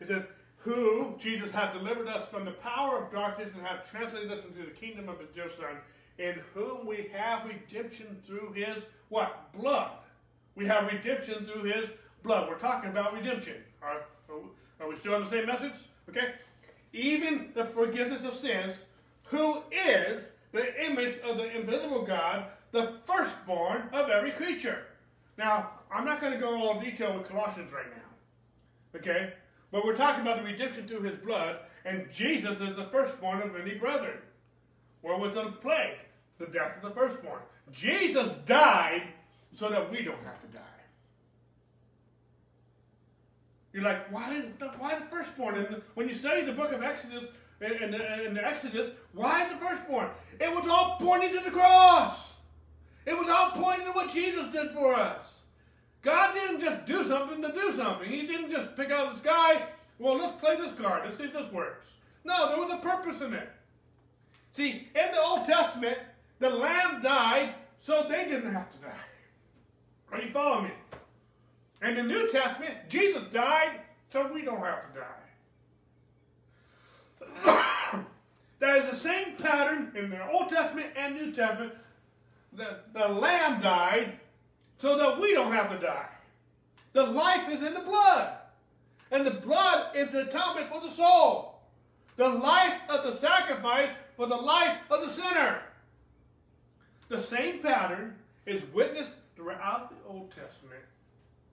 [0.00, 0.22] it says,
[0.58, 4.64] Who, Jesus, hath delivered us from the power of darkness and hath translated us into
[4.64, 5.76] the kingdom of his dear Son,
[6.18, 9.52] in whom we have redemption through his, what?
[9.52, 9.92] Blood.
[10.54, 11.88] We have redemption through his
[12.22, 12.48] blood.
[12.48, 13.56] We're talking about redemption.
[13.82, 14.02] Are,
[14.80, 15.72] are we still on the same message?
[16.08, 16.34] Okay?
[16.92, 18.74] Even the forgiveness of sins,
[19.24, 24.84] who is the image of the invisible God, the firstborn of every creature.
[25.38, 28.98] Now, I'm not going to go all detail with Colossians right now.
[28.98, 29.32] Okay?
[29.70, 33.52] But we're talking about the redemption through his blood, and Jesus is the firstborn of
[33.52, 34.18] many brethren.
[35.00, 35.96] Where was the plague?
[36.38, 37.40] The death of the firstborn.
[37.70, 39.02] Jesus died
[39.54, 40.60] so that we don't have to die.
[43.72, 45.56] You're like, why the, why the firstborn?
[45.56, 47.24] And when you study the book of Exodus,
[47.60, 50.08] and, and, the Exodus, why the firstborn?
[50.40, 52.32] It was all pointing to the cross.
[53.06, 55.40] It was all pointing to what Jesus did for us.
[56.02, 58.08] God didn't just do something to do something.
[58.08, 59.66] He didn't just pick out the sky,
[59.98, 61.02] well, let's play this card.
[61.04, 61.86] Let's see if this works.
[62.24, 63.48] No, there was a purpose in it.
[64.52, 65.98] See, in the Old Testament,
[66.40, 69.11] the lamb died so they didn't have to die.
[70.12, 70.70] Are you following me?
[71.82, 75.04] In the New Testament, Jesus died so we don't have to die.
[78.60, 81.72] that is the same pattern in the Old Testament and New Testament.
[82.52, 84.18] The, the Lamb died
[84.78, 86.10] so that we don't have to die.
[86.92, 88.34] The life is in the blood.
[89.10, 91.62] And the blood is the atonement for the soul.
[92.16, 95.62] The life of the sacrifice for the life of the sinner.
[97.08, 100.84] The same pattern is witnessed throughout the Old Testament,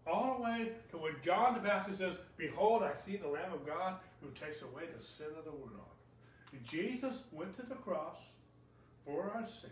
[0.05, 3.65] all the way to where John the Baptist says, Behold, I see the Lamb of
[3.65, 5.73] God who takes away the sin of the world.
[6.63, 8.17] Jesus went to the cross
[9.05, 9.69] for our sin.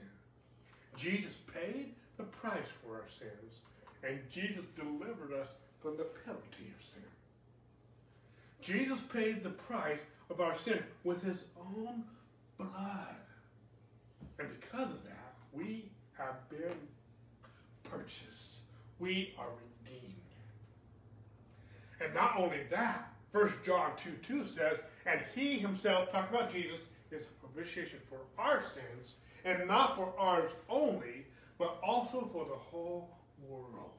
[0.96, 3.60] Jesus paid the price for our sins.
[4.04, 5.48] And Jesus delivered us
[5.82, 7.04] from the penalty of sin.
[8.62, 10.00] Jesus paid the price
[10.30, 12.04] of our sin with his own
[12.58, 13.16] blood.
[14.40, 16.78] And because of that, we have been
[17.90, 18.60] purchased.
[19.00, 20.14] We are redeemed.
[22.02, 26.82] And not only that, 1 John 2 2 says, And he himself, talking about Jesus,
[27.12, 29.14] is a propitiation for our sins,
[29.46, 31.26] and not for ours only,
[31.58, 33.10] but also for the whole
[33.48, 33.92] world.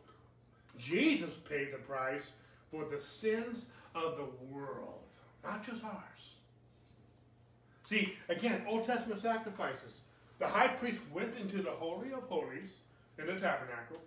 [0.78, 2.24] Jesus paid the price
[2.70, 5.00] for the sins of the world,
[5.42, 6.34] not just ours.
[7.84, 10.02] See, again, Old Testament sacrifices.
[10.38, 12.70] The high priest went into the Holy of Holies
[13.18, 13.98] in the tabernacle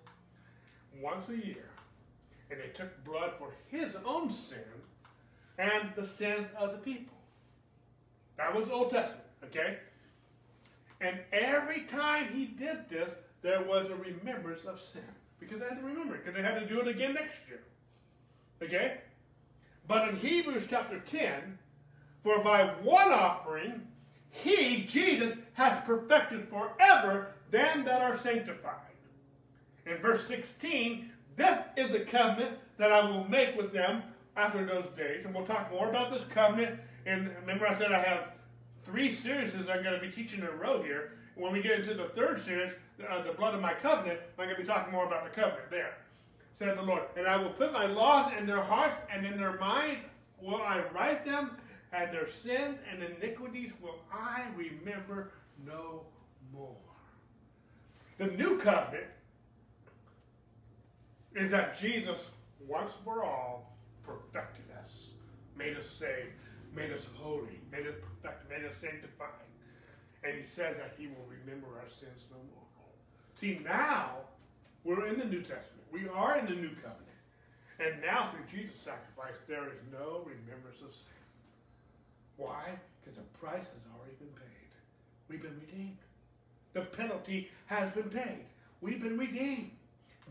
[1.02, 1.70] once a year,
[2.50, 4.60] and they took blood for his own sin
[5.58, 7.18] and the sins of the people.
[8.38, 9.78] That was Old Testament, okay?
[11.00, 15.02] And every time he did this, there was a remembrance of sin.
[15.40, 17.62] Because they had to remember it, because they had to do it again next year.
[18.62, 18.98] Okay?
[19.88, 21.58] But in Hebrews chapter 10,
[22.24, 23.82] for by one offering,
[24.30, 28.91] he, Jesus, has perfected forever them that are sanctified.
[29.86, 34.04] In verse 16, this is the covenant that I will make with them
[34.36, 35.26] after those days.
[35.26, 36.80] And we'll talk more about this covenant.
[37.06, 38.34] And remember I said I have
[38.84, 41.14] three series I'm going to be teaching in a row here.
[41.36, 42.74] When we get into the third series,
[43.10, 45.72] uh, the blood of my covenant, I'm going to be talking more about the covenant
[45.72, 45.98] there,
[46.60, 47.04] said the Lord.
[47.16, 50.02] And I will put my laws in their hearts, and in their minds
[50.42, 51.52] will I write them,
[51.94, 55.32] and their sins and iniquities will I remember
[55.66, 56.04] no
[56.54, 56.76] more.
[58.18, 59.08] The new covenant
[61.36, 62.30] is that Jesus,
[62.68, 65.10] once for all, perfected us,
[65.58, 66.34] made us saved,
[66.76, 69.30] made us holy, made us perfect, made us sanctified.
[70.24, 72.62] And he says that he will remember our sins no more.
[73.40, 74.18] See, now
[74.84, 75.82] we're in the New Testament.
[75.92, 77.08] We are in the New Covenant.
[77.80, 81.18] And now through Jesus' sacrifice, there is no remembrance of sin.
[82.38, 82.78] Why?
[83.02, 84.70] Because the price has already been paid.
[85.28, 85.98] We've been redeemed.
[86.74, 88.46] The penalty has been paid.
[88.82, 89.72] We've been redeemed.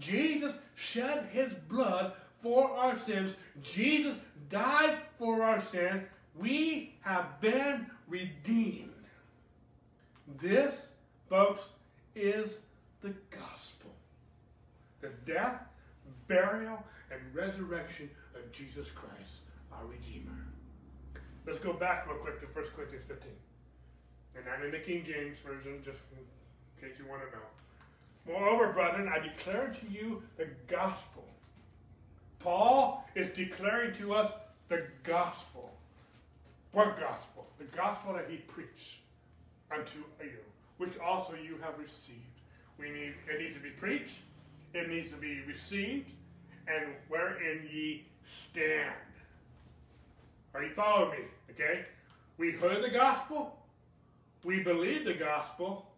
[0.01, 3.35] Jesus shed his blood for our sins.
[3.63, 4.17] Jesus
[4.49, 6.03] died for our sins.
[6.39, 8.91] We have been redeemed.
[10.39, 10.89] This,
[11.29, 11.63] folks,
[12.15, 12.61] is
[13.03, 13.91] the gospel.
[15.01, 15.63] The death,
[16.29, 20.47] burial, and resurrection of Jesus Christ, our Redeemer.
[21.47, 23.31] Let's go back real quick to 1 Corinthians 15.
[24.37, 26.25] And I'm in the King James Version, just in
[26.81, 27.43] case you want to know.
[28.27, 31.25] Moreover, brethren, I declare to you the gospel.
[32.39, 34.33] Paul is declaring to us
[34.69, 35.71] the gospel.
[36.73, 37.47] What gospel?
[37.59, 39.01] The gospel that he preached
[39.71, 40.39] unto you,
[40.79, 42.19] which also you have received.
[42.79, 44.17] We need it needs to be preached,
[44.73, 46.11] it needs to be received,
[46.67, 48.95] and wherein ye stand.
[50.55, 51.25] Are you following me?
[51.51, 51.85] Okay?
[52.39, 53.59] We heard the gospel,
[54.45, 55.90] we believe the gospel,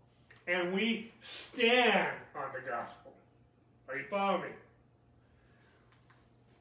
[0.46, 3.12] and we stand on the gospel.
[3.88, 4.48] Are you following me?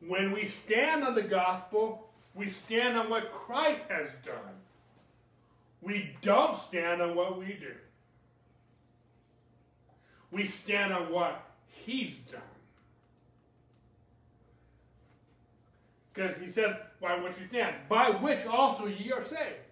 [0.08, 4.56] When we stand on the gospel, we stand on what Christ has done.
[5.82, 7.74] We don't stand on what we do.
[10.32, 12.42] We stand on what he's done.
[16.14, 19.66] Because he said, by which you stand, by which also ye are saved.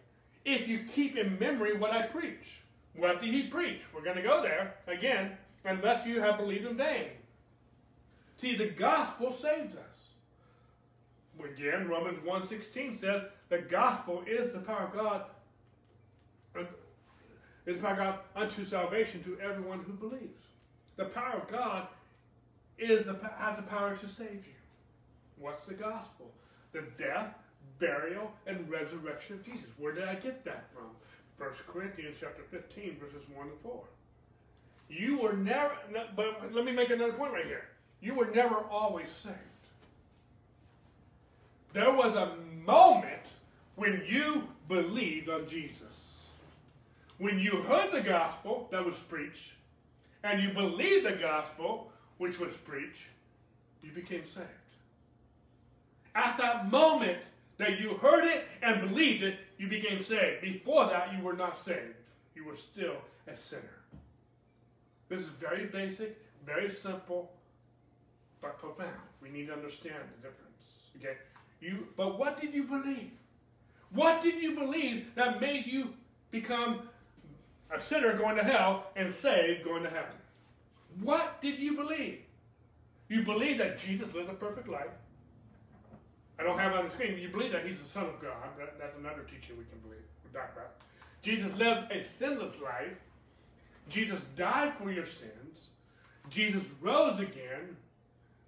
[0.46, 2.62] If you keep in memory what I preach.
[2.96, 3.82] What did he preach?
[3.94, 5.32] We're going to go there again,
[5.66, 7.10] unless you have believed in vain.
[8.38, 10.08] See, the gospel saves us.
[11.44, 15.24] Again, Romans 1.16 says, the gospel is the power of God
[17.70, 20.44] is by God unto salvation to everyone who believes.
[20.96, 21.88] The power of God
[22.78, 24.58] is the, has the power to save you.
[25.38, 26.32] What's the gospel?
[26.72, 27.36] The death,
[27.80, 29.70] burial, and resurrection of Jesus.
[29.78, 30.90] Where did I get that from?
[31.40, 33.82] 1 Corinthians chapter 15, verses 1 and 4.
[34.90, 35.74] You were never,
[36.16, 37.66] but let me make another point right here.
[38.02, 39.36] You were never always saved.
[41.74, 42.36] there was a
[42.66, 43.22] moment
[43.76, 46.28] when you believed on Jesus.
[47.20, 49.54] When you heard the gospel that was preached,
[50.24, 53.08] and you believed the gospel which was preached,
[53.82, 54.48] you became saved.
[56.16, 57.20] At that moment
[57.60, 60.42] that you heard it and believed it, you became saved.
[60.42, 61.94] Before that, you were not saved.
[62.34, 62.96] You were still
[63.28, 63.62] a sinner.
[65.10, 67.32] This is very basic, very simple,
[68.42, 68.94] but profound.
[69.22, 70.64] We need to understand the difference.
[70.98, 71.18] Okay?
[71.60, 73.12] You but what did you believe?
[73.92, 75.90] What did you believe that made you
[76.32, 76.84] become
[77.72, 80.16] a sinner going to hell and saved going to heaven?
[81.02, 82.20] What did you believe?
[83.10, 84.92] You believe that Jesus lived a perfect life.
[86.40, 87.18] I don't have it on the screen.
[87.18, 88.58] You believe that he's the Son of God.
[88.58, 90.04] That, that's another teaching we can believe.
[90.24, 90.72] We talk about.
[91.22, 92.98] Jesus lived a sinless life.
[93.90, 95.68] Jesus died for your sins.
[96.30, 97.76] Jesus rose again.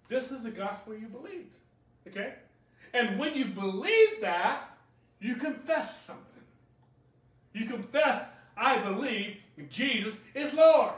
[0.07, 1.53] This is the gospel you believed.
[2.07, 2.35] Okay?
[2.93, 4.69] And when you believe that,
[5.19, 6.25] you confess something.
[7.53, 8.23] You confess,
[8.55, 9.37] I believe
[9.69, 10.93] Jesus is Lord.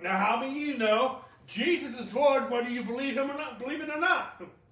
[0.00, 3.80] Now, how of you know Jesus is Lord whether you believe him or not, believe
[3.80, 4.42] it or not?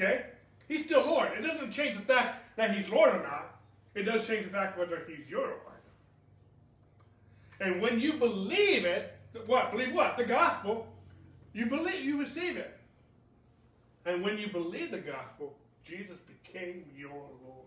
[0.00, 0.26] Okay?
[0.68, 1.32] He's still Lord.
[1.36, 3.56] It doesn't change the fact that he's Lord or not.
[3.94, 5.62] It does change the fact whether he's your Lord.
[7.60, 9.14] And when you believe it,
[9.46, 9.72] what?
[9.72, 10.16] Believe what?
[10.16, 10.86] The gospel.
[11.52, 12.78] You believe, you receive it.
[14.06, 17.66] And when you believe the gospel, Jesus became your Lord.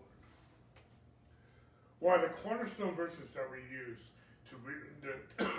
[2.00, 3.98] One of the cornerstone verses that we use
[4.50, 4.56] to,
[5.38, 5.50] to,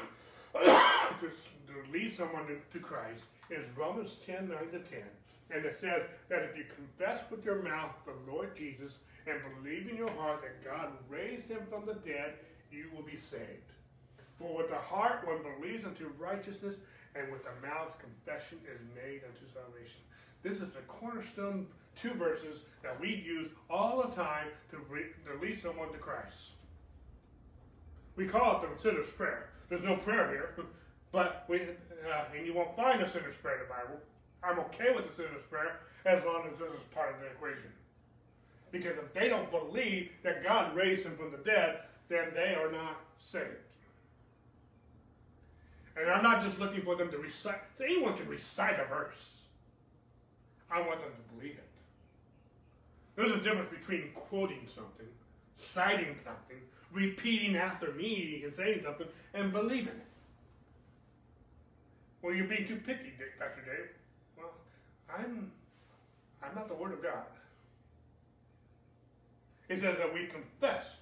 [1.28, 5.00] to lead someone to, to Christ is Romans 10 9 to 10.
[5.54, 8.98] And it says that if you confess with your mouth the Lord Jesus
[9.28, 12.34] and believe in your heart that God raised him from the dead,
[12.72, 13.70] you will be saved.
[14.40, 16.76] For with the heart one believes unto righteousness,
[17.16, 20.02] and with the mouth confession is made unto salvation.
[20.42, 25.62] This is the cornerstone two verses that we use all the time to, to lead
[25.62, 26.52] someone to Christ.
[28.16, 29.50] We call it the sinner's prayer.
[29.70, 30.66] There's no prayer here,
[31.12, 34.00] but we, uh, and you won't find a sinner's prayer in the Bible.
[34.46, 37.72] I'm okay with the sinner's prayer as long as this is part of the equation.
[38.72, 41.80] Because if they don't believe that God raised him from the dead,
[42.10, 43.46] then they are not saved.
[45.96, 47.62] And I'm not just looking for them to recite.
[47.80, 49.44] Anyone can recite a verse.
[50.72, 51.64] I want them to believe it.
[53.16, 55.06] There's a difference between quoting something,
[55.56, 56.58] citing something,
[56.92, 60.08] repeating after me and saying something, and believing it.
[62.24, 63.90] Well, you're being too picky, Pastor Dave.
[65.18, 65.52] I'm,
[66.42, 67.24] I'm not the Word of God.
[69.70, 70.98] It says that we confess.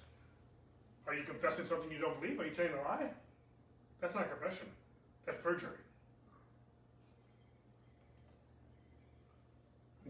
[1.06, 2.38] Are you confessing something you don't believe?
[2.38, 3.10] Are you telling a lie?
[4.00, 4.68] That's not confession.
[5.26, 5.70] That's perjury.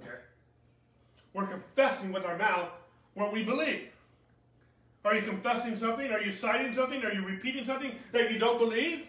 [0.01, 0.11] Okay?
[1.33, 2.69] We're confessing with our mouth
[3.15, 3.89] what we believe.
[5.05, 6.11] Are you confessing something?
[6.13, 7.05] Are you citing something?
[7.05, 9.07] Are you repeating something that you don't believe?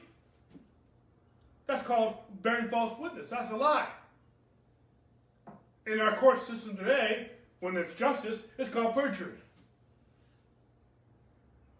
[1.67, 3.29] That's called bearing false witness.
[3.29, 3.87] That's a lie
[5.85, 7.29] in our court system today,
[7.59, 9.33] when it's justice, it's called perjury.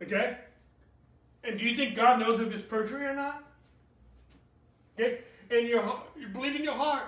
[0.02, 0.38] Okay?
[1.44, 3.44] And do you think God knows if it's perjury or not?
[5.00, 5.20] Okay?
[5.50, 5.82] And you
[6.32, 7.06] believe in your heart.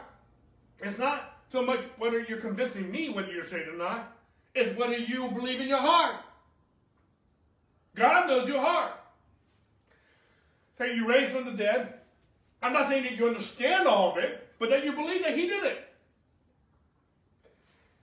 [0.79, 4.15] It's not so much whether you're convincing me whether you're saved or not.
[4.53, 6.15] It's whether you believe in your heart.
[7.95, 8.93] God knows your heart.
[10.77, 11.93] Say you raised from the dead.
[12.61, 15.47] I'm not saying that you understand all of it, but that you believe that He
[15.47, 15.84] did it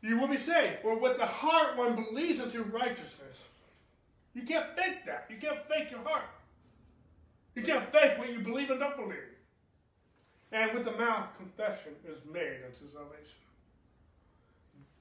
[0.03, 0.83] you will be saved.
[0.83, 3.37] For with the heart one believes unto righteousness.
[4.35, 5.27] You can't fake that.
[5.31, 6.25] You can't fake your heart.
[7.55, 9.19] You can't fake what you believe and don't believe.
[10.51, 13.41] And with the mouth, confession is made unto salvation.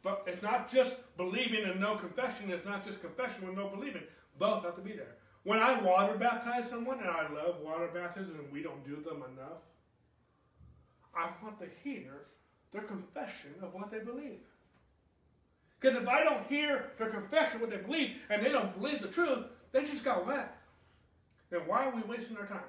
[0.04, 2.50] But it's not just believing and no confession.
[2.50, 4.04] It's not just confession with no believing.
[4.40, 5.16] Both have to be there.
[5.44, 9.24] When I water baptize someone, and I love water baptisms, and we don't do them
[9.34, 9.62] enough,
[11.16, 12.12] I want to hear
[12.72, 14.40] their confession of what they believe.
[15.82, 19.08] Because if I don't hear their confession, what they believe, and they don't believe the
[19.08, 20.54] truth, they just got left.
[21.50, 22.60] Then why are we wasting our time?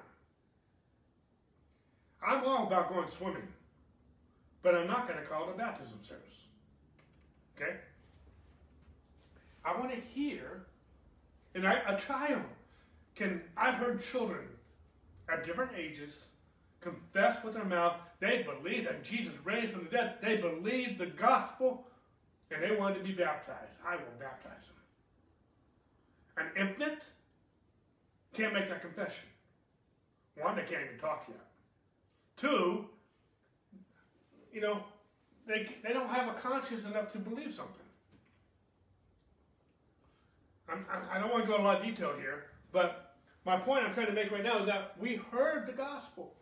[2.25, 3.47] I'm all about going swimming,
[4.63, 6.23] but I'm not going to call it a baptism service.
[7.55, 7.75] Okay?
[9.63, 10.65] I want to hear,
[11.53, 12.41] and I, a child
[13.15, 14.47] can, I've heard children
[15.29, 16.25] at different ages
[16.81, 21.05] confess with their mouth, they believe that Jesus raised from the dead, they believe the
[21.05, 21.87] gospel,
[22.51, 24.63] and they wanted to be baptized, I will baptize
[26.37, 26.45] them.
[26.45, 27.03] An infant
[28.33, 29.29] can't make that confession.
[30.41, 31.39] One, they can't even talk yet.
[32.37, 32.85] Two,
[34.51, 34.83] you know,
[35.47, 37.75] they, they don't have a conscience enough to believe something.
[40.69, 43.15] I'm, I don't want to go into a lot of detail here, but
[43.45, 46.33] my point I'm trying to make right now is that we heard the gospel.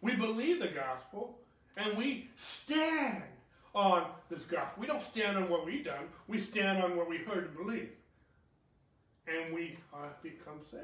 [0.00, 1.38] We believe the gospel,
[1.76, 3.24] and we stand
[3.74, 4.80] on this gospel.
[4.80, 6.04] We don't stand on what we've done.
[6.28, 7.90] We stand on what we heard and believe.
[9.26, 10.82] And we have become saved.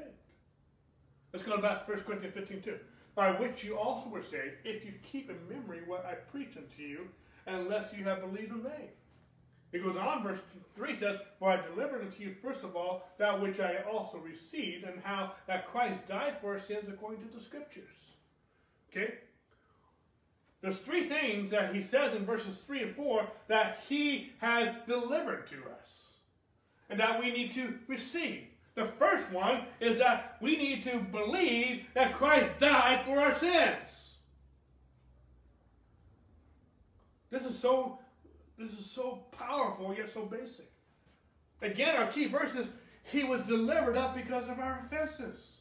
[1.33, 2.75] Let's go back to 1 Corinthians 15 2.
[3.15, 6.81] By which you also were saved, if you keep in memory what I preach unto
[6.81, 7.07] you,
[7.45, 8.89] unless you have believed in vain.
[9.73, 10.39] It goes on, verse
[10.75, 14.83] 3 says, For I delivered unto you first of all that which I also received,
[14.83, 17.83] and how that Christ died for our sins according to the Scriptures.
[18.89, 19.15] Okay?
[20.61, 25.47] There's three things that he says in verses 3 and 4 that he has delivered
[25.47, 26.07] to us
[26.89, 28.43] and that we need to receive.
[28.75, 33.89] The first one is that we need to believe that Christ died for our sins.
[37.31, 37.97] This is so
[38.57, 40.69] this is so powerful yet so basic.
[41.61, 42.69] Again, our key verse is
[43.03, 45.53] he was delivered up because of our offenses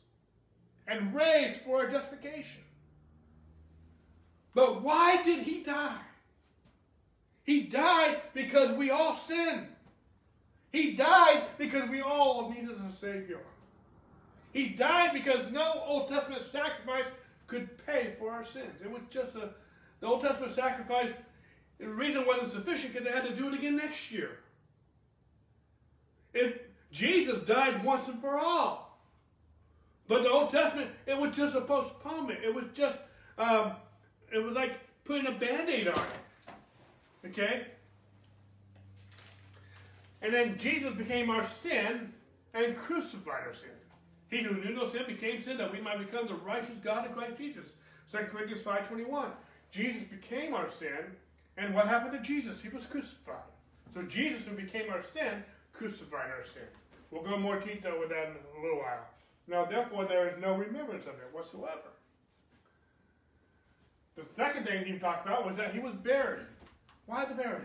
[0.86, 2.60] and raised for our justification.
[4.54, 6.00] But why did he die?
[7.44, 9.66] He died because we all sinned.
[10.72, 13.40] He died because we all needed a Savior.
[14.52, 17.06] He died because no Old Testament sacrifice
[17.46, 18.80] could pay for our sins.
[18.82, 19.50] It was just a,
[20.00, 21.10] the Old Testament sacrifice,
[21.78, 24.38] the reason wasn't sufficient because they had to do it again next year.
[26.34, 26.58] If
[26.92, 28.98] Jesus died once and for all.
[30.06, 32.40] But the Old Testament, it was just a postponement.
[32.44, 32.98] It was just
[33.38, 33.72] um,
[34.32, 34.72] it was like
[35.04, 37.28] putting a band-aid on it.
[37.28, 37.66] Okay?
[40.22, 42.12] And then Jesus became our sin
[42.54, 43.70] and crucified our sin.
[44.28, 47.12] He who knew no sin became sin that we might become the righteous God in
[47.12, 47.66] Christ Jesus.
[48.12, 49.30] 2 Corinthians 5.21.
[49.70, 51.16] Jesus became our sin,
[51.56, 52.60] and what happened to Jesus?
[52.60, 53.36] He was crucified.
[53.94, 56.62] So Jesus, who became our sin, crucified our sin.
[57.10, 59.06] We'll go more detail with that in a little while.
[59.48, 61.90] Now, therefore, there is no remembrance of it whatsoever.
[64.20, 66.46] The second thing he talked about was that he was buried.
[67.06, 67.60] Why the burial?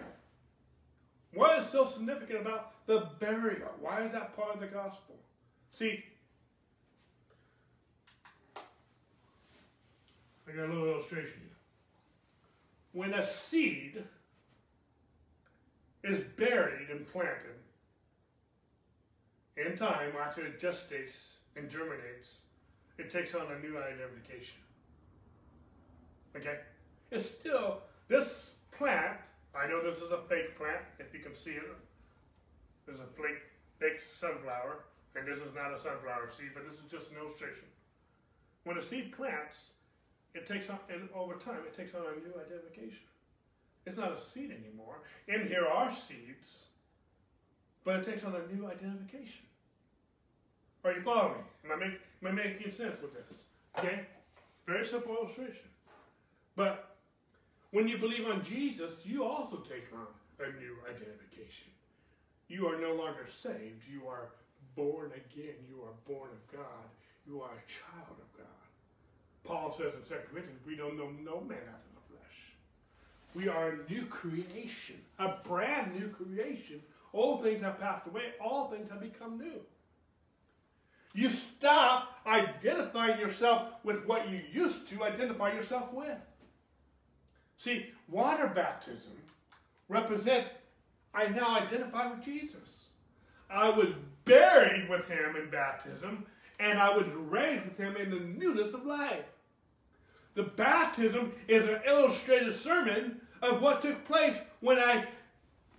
[1.33, 3.71] What is so significant about the burial?
[3.81, 5.15] Why is that part of the gospel?
[5.73, 6.03] See,
[10.47, 11.57] I got a little illustration here.
[12.93, 14.01] When a seed
[16.03, 17.59] is buried and planted,
[19.57, 22.39] in time, after it gestates and germinates,
[22.97, 24.59] it takes on a new identification.
[26.35, 26.57] Okay?
[27.11, 29.17] It's still, this plant,
[29.55, 31.63] I know this is a fake plant, if you can see it.
[32.85, 33.41] There's a fake,
[33.79, 34.83] fake sunflower,
[35.15, 37.63] and this is not a sunflower seed, but this is just an illustration.
[38.63, 39.71] When a seed plants,
[40.33, 43.05] it takes on, and over time, it takes on a new identification.
[43.85, 45.03] It's not a seed anymore.
[45.27, 46.65] In here are seeds,
[47.85, 49.45] but it takes on a new identification.
[50.83, 51.43] Are you following me?
[51.65, 53.39] Am I, make, am I making sense with this?
[53.77, 54.01] Okay?
[54.67, 55.69] Very simple illustration.
[56.55, 56.95] But
[57.71, 60.07] when you believe on Jesus, you also take on
[60.39, 61.67] a new identification.
[62.47, 63.83] You are no longer saved.
[63.91, 64.29] You are
[64.75, 65.55] born again.
[65.67, 66.85] You are born of God.
[67.27, 68.45] You are a child of God.
[69.43, 72.53] Paul says in 2 Corinthians, we don't know no man after the flesh.
[73.33, 76.81] We are a new creation, a brand new creation.
[77.13, 78.33] Old things have passed away.
[78.43, 79.61] All things have become new.
[81.13, 86.17] You stop identifying yourself with what you used to identify yourself with.
[87.57, 89.13] See, water baptism
[89.87, 90.49] represents
[91.13, 92.89] I now identify with Jesus.
[93.49, 93.93] I was
[94.25, 96.25] buried with him in baptism,
[96.59, 99.25] and I was raised with him in the newness of life.
[100.33, 105.05] The baptism is an illustrated sermon of what took place when I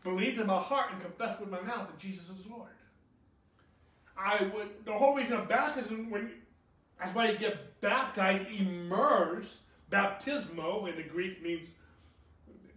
[0.03, 2.70] believed in my heart and confessed with my mouth that Jesus is Lord.
[4.16, 6.31] I would the whole reason of baptism when
[6.99, 9.57] that's why you get baptized, immersed
[9.91, 11.70] Baptismo in the Greek means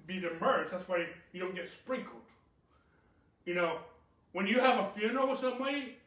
[0.05, 0.71] be immersed.
[0.71, 2.21] That's why you don't get sprinkled.
[3.45, 3.77] You know,
[4.33, 5.97] when you have a funeral with somebody,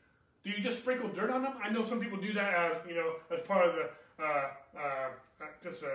[0.44, 1.54] do you just sprinkle dirt on them?
[1.62, 5.08] I know some people do that as, you know, as part of the, uh, uh,
[5.62, 5.86] just, uh,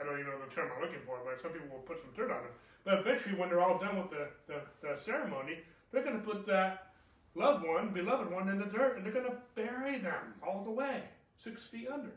[0.00, 2.10] I don't even know the term I'm looking for, but some people will put some
[2.14, 2.52] dirt on them.
[2.84, 5.58] But eventually, when they're all done with the, the, the ceremony,
[5.90, 6.92] they're going to put that
[7.34, 10.70] loved one, beloved one, in the dirt, and they're going to bury them all the
[10.70, 11.02] way,
[11.36, 12.12] six feet under.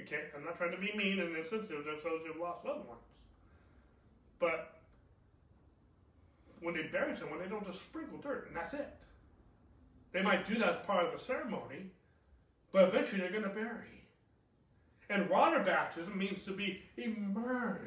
[0.00, 3.00] Okay, I'm not trying to be mean and insensitive to those who've lost loved ones.
[4.38, 4.78] But
[6.60, 8.94] when they bury someone, they don't just sprinkle dirt and that's it.
[10.12, 11.90] They might do that as part of the ceremony,
[12.72, 14.04] but eventually they're going to bury.
[15.10, 17.84] And water baptism means to be immersed.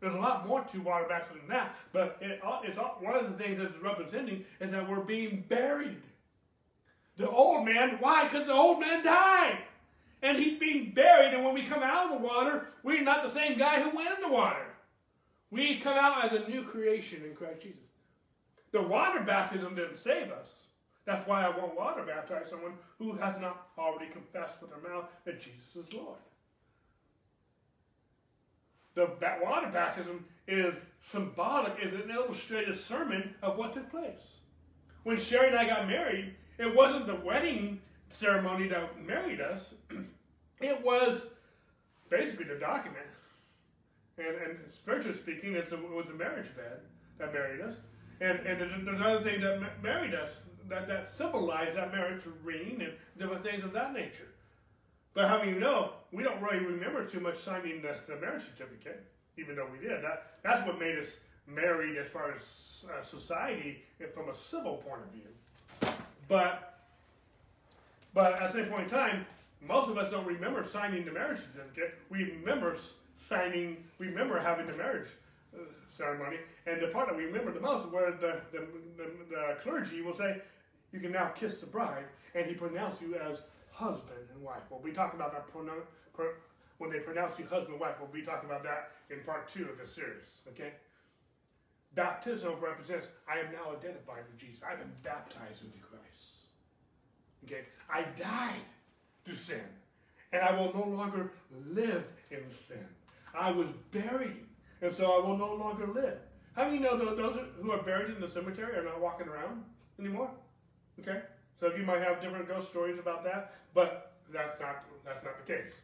[0.00, 3.14] There's a lot more to water baptism than that, but it, uh, it's uh, one
[3.14, 6.02] of the things that it's representing is that we're being buried.
[7.16, 8.24] The old man, why?
[8.24, 9.58] Because the old man died.
[10.22, 13.30] And he's being buried, and when we come out of the water, we're not the
[13.30, 14.66] same guy who went in the water.
[15.50, 17.78] We come out as a new creation in Christ Jesus.
[18.70, 20.66] The water baptism didn't save us.
[21.04, 25.06] That's why I won't water baptize someone who has not already confessed with their mouth
[25.24, 26.18] that Jesus is Lord.
[28.94, 29.10] The
[29.42, 34.36] water baptism is symbolic, is an illustrated sermon of what took place.
[35.02, 37.80] When Sherry and I got married, it wasn't the wedding
[38.12, 39.74] ceremony that married us.
[40.60, 41.26] it was
[42.08, 43.06] basically the document.
[44.18, 46.80] And, and spiritually speaking, it was a marriage bed
[47.18, 47.76] that married us.
[48.20, 50.30] And, and there's other things that married us
[50.68, 54.28] that, that symbolize that marriage ring and different things of that nature.
[55.14, 58.44] But how many you know, we don't really remember too much signing the, the marriage
[58.44, 59.04] certificate,
[59.36, 60.02] even though we did.
[60.02, 63.82] That, that's what made us married as far as uh, society
[64.14, 65.94] from a civil point of view.
[66.28, 66.71] But,
[68.14, 69.26] but at the same point in time,
[69.66, 71.94] most of us don't remember signing the marriage certificate.
[72.10, 72.76] We remember
[73.16, 75.08] signing, we remember having the marriage
[75.54, 75.60] uh,
[75.96, 76.38] ceremony.
[76.66, 80.02] And the part that we remember the most is where the, the, the, the clergy
[80.02, 80.42] will say,
[80.92, 82.04] you can now kiss the bride,
[82.34, 83.38] and he pronounce you as
[83.70, 84.62] husband and wife.
[84.68, 85.82] We'll be talking about that pronoun,
[86.78, 87.94] when they pronounce you husband and wife.
[88.00, 90.42] We'll be talking about that in part two of the series.
[90.48, 90.72] Okay.
[91.94, 94.62] Baptism represents I am now identified with Jesus.
[94.66, 96.51] I've been baptized into Christ.
[97.44, 97.62] Okay.
[97.90, 98.64] I died
[99.26, 99.64] to sin,
[100.32, 101.32] and I will no longer
[101.66, 102.86] live in sin.
[103.34, 104.46] I was buried,
[104.80, 106.18] and so I will no longer live.
[106.54, 109.62] How many know those who are buried in the cemetery are not walking around
[109.98, 110.30] anymore?
[111.00, 111.22] Okay.
[111.58, 115.52] So you might have different ghost stories about that, but that's not that's not the
[115.52, 115.74] case.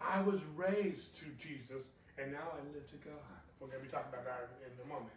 [0.00, 1.88] I was raised to Jesus,
[2.18, 3.36] and now I live to God.
[3.60, 5.12] We're going to be talking about that in a moment.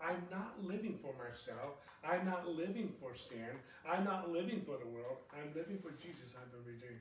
[0.00, 1.76] I'm not living for myself.
[2.04, 3.48] I'm not living for sin.
[3.88, 5.18] I'm not living for the world.
[5.32, 6.34] I'm living for Jesus.
[6.40, 7.00] I've been redeemed.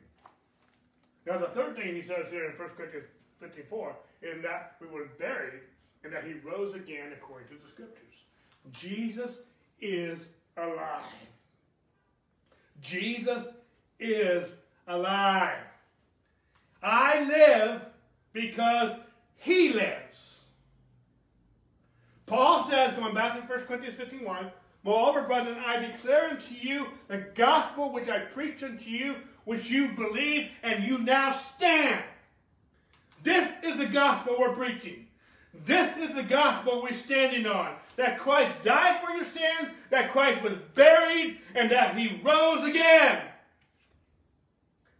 [1.26, 3.08] Now, the third thing he says here in 1 Corinthians
[3.40, 5.62] 54 is that we were buried
[6.04, 8.14] and that he rose again according to the scriptures.
[8.72, 9.40] Jesus
[9.82, 10.28] is
[10.58, 11.02] alive.
[12.82, 13.46] Jesus
[14.00, 14.48] is
[14.88, 15.58] alive.
[16.84, 17.82] I live
[18.34, 18.92] because
[19.38, 20.35] he lives.
[22.26, 24.28] Paul says, going back to 1 Corinthians 15
[24.84, 29.90] Moreover, brethren, I declare unto you the gospel which I preached unto you, which you
[29.90, 32.04] believe, and you now stand.
[33.24, 35.08] This is the gospel we're preaching.
[35.66, 40.44] This is the gospel we're standing on that Christ died for your sins, that Christ
[40.44, 43.22] was buried, and that he rose again.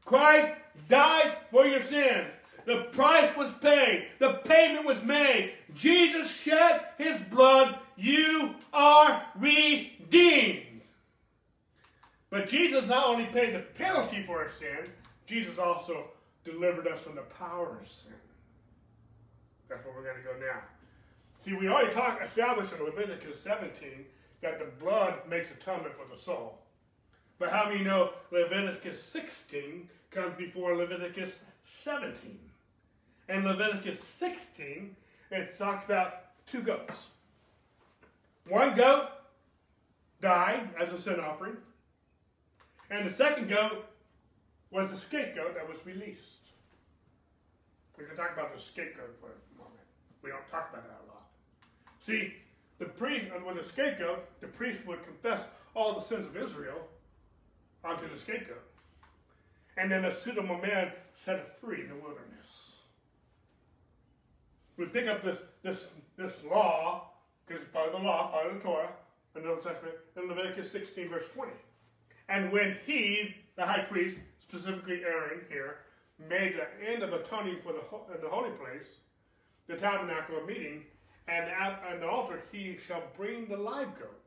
[0.06, 0.54] Christ
[0.88, 2.28] died for your sins.
[2.66, 4.08] The price was paid.
[4.20, 5.54] The payment was made.
[5.76, 7.78] Jesus shed his blood.
[7.96, 10.82] You are redeemed.
[12.30, 14.90] But Jesus not only paid the penalty for our sin,
[15.26, 16.06] Jesus also
[16.44, 18.12] delivered us from the power of sin.
[19.70, 20.62] That's where we're going to go now.
[21.40, 24.06] See, we already talked, established in Leviticus 17
[24.42, 26.60] that the blood makes atonement for the soul.
[27.38, 32.40] But how many know Leviticus 16 comes before Leviticus 17?
[33.28, 34.96] And Leviticus 16,
[35.32, 37.08] it talks about two goats.
[38.48, 39.10] One goat
[40.22, 41.58] died as a sin offering,
[42.92, 43.86] and the second goat
[44.70, 46.46] was a scapegoat that was released.
[47.98, 49.80] We can talk about the scapegoat for a moment.
[50.22, 51.28] We don't talk about that a lot.
[52.02, 52.34] See,
[52.78, 55.42] the priest, with the scapegoat, the priest would confess
[55.74, 56.88] all the sins of Israel
[57.84, 58.64] onto the scapegoat.
[59.78, 62.65] And then a suitable man set free in the wilderness.
[64.78, 65.86] We pick up this, this,
[66.18, 67.12] this law,
[67.46, 68.90] because it's part of the law, part of the Torah,
[69.36, 71.52] in the Old Testament, in Leviticus 16, verse 20.
[72.30, 75.78] And when he, the high priest, specifically Aaron here,
[76.30, 77.82] made the end of atoning for the,
[78.22, 78.88] the holy place,
[79.68, 80.84] the tabernacle of meeting,
[81.28, 84.20] and at an altar he shall bring the live goat.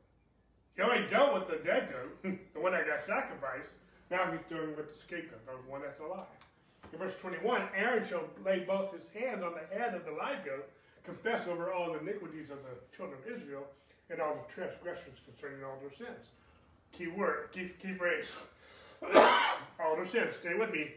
[0.75, 3.73] He already dealt with the dead goat, the one that got sacrificed.
[4.11, 6.25] Now he's dealing with the scapegoat, the one that's alive.
[6.91, 10.43] In verse 21, Aaron shall lay both his hands on the head of the live
[10.43, 10.69] goat,
[11.03, 13.65] confess over all the iniquities of the children of Israel,
[14.09, 16.27] and all the transgressions concerning all their sins.
[16.91, 18.31] Key word, key, key phrase.
[19.15, 20.35] all their sins.
[20.39, 20.91] Stay with me.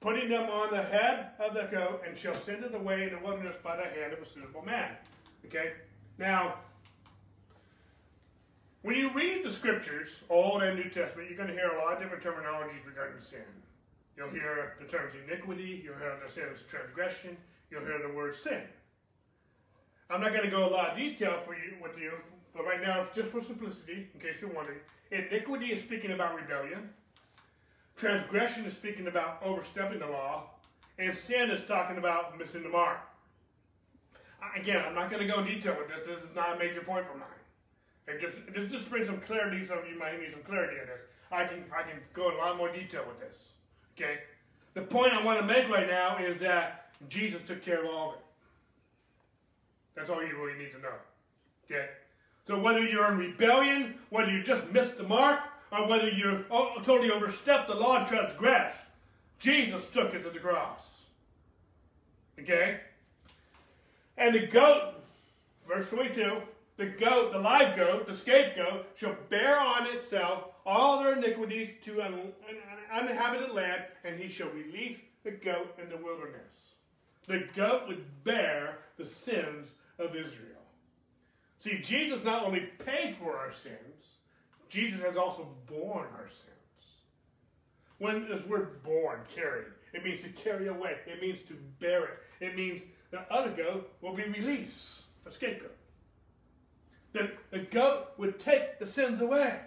[0.00, 3.18] Putting them on the head of the goat, and shall send it away in the
[3.18, 4.90] wilderness by the hand of a suitable man.
[5.46, 5.72] Okay?
[6.18, 6.56] Now,
[8.82, 11.94] when you read the scriptures, Old and New Testament, you're going to hear a lot
[11.94, 13.40] of different terminologies regarding sin.
[14.16, 17.36] You'll hear the terms iniquity, you'll hear the sins transgression,
[17.70, 18.62] you'll hear the word sin.
[20.08, 22.12] I'm not going to go a lot of detail for you with you,
[22.54, 24.78] but right now, just for simplicity, in case you're wondering,
[25.10, 26.88] iniquity is speaking about rebellion.
[27.96, 30.50] Transgression is speaking about overstepping the law,
[30.98, 32.98] and sin is talking about missing the mark.
[34.58, 36.06] Again, I'm not going to go in detail with this.
[36.06, 37.28] This is not a major point for mine.
[38.06, 39.64] It just, it just brings some clarity.
[39.66, 41.00] Some of you might need some clarity in this.
[41.32, 43.55] I can, I can go in a lot more detail with this.
[43.96, 44.18] Okay?
[44.74, 48.10] The point I want to make right now is that Jesus took care of all
[48.10, 48.20] of it.
[49.96, 50.94] That's all you really need to know.
[51.64, 51.88] Okay?
[52.46, 55.40] So whether you're in rebellion, whether you just missed the mark,
[55.72, 56.44] or whether you
[56.84, 58.78] totally overstepped the law and transgressed,
[59.38, 61.00] Jesus took it to the cross.
[62.38, 62.80] Okay?
[64.16, 64.94] And the goat,
[65.66, 66.40] verse 22,
[66.76, 72.00] the goat, the live goat, the scapegoat, shall bear on itself all their iniquities to
[72.00, 72.32] an
[72.92, 76.74] uninhabited land, and he shall release the goat in the wilderness.
[77.26, 80.56] The goat would bear the sins of Israel.
[81.60, 84.16] See, Jesus not only paid for our sins,
[84.68, 86.52] Jesus has also borne our sins.
[87.98, 90.96] When this word borne, carried, it means to carry away.
[91.06, 92.18] It means to bear it.
[92.40, 95.74] It means the other goat will be released, a scapegoat.
[97.12, 99.58] The, the goat would take the sins away.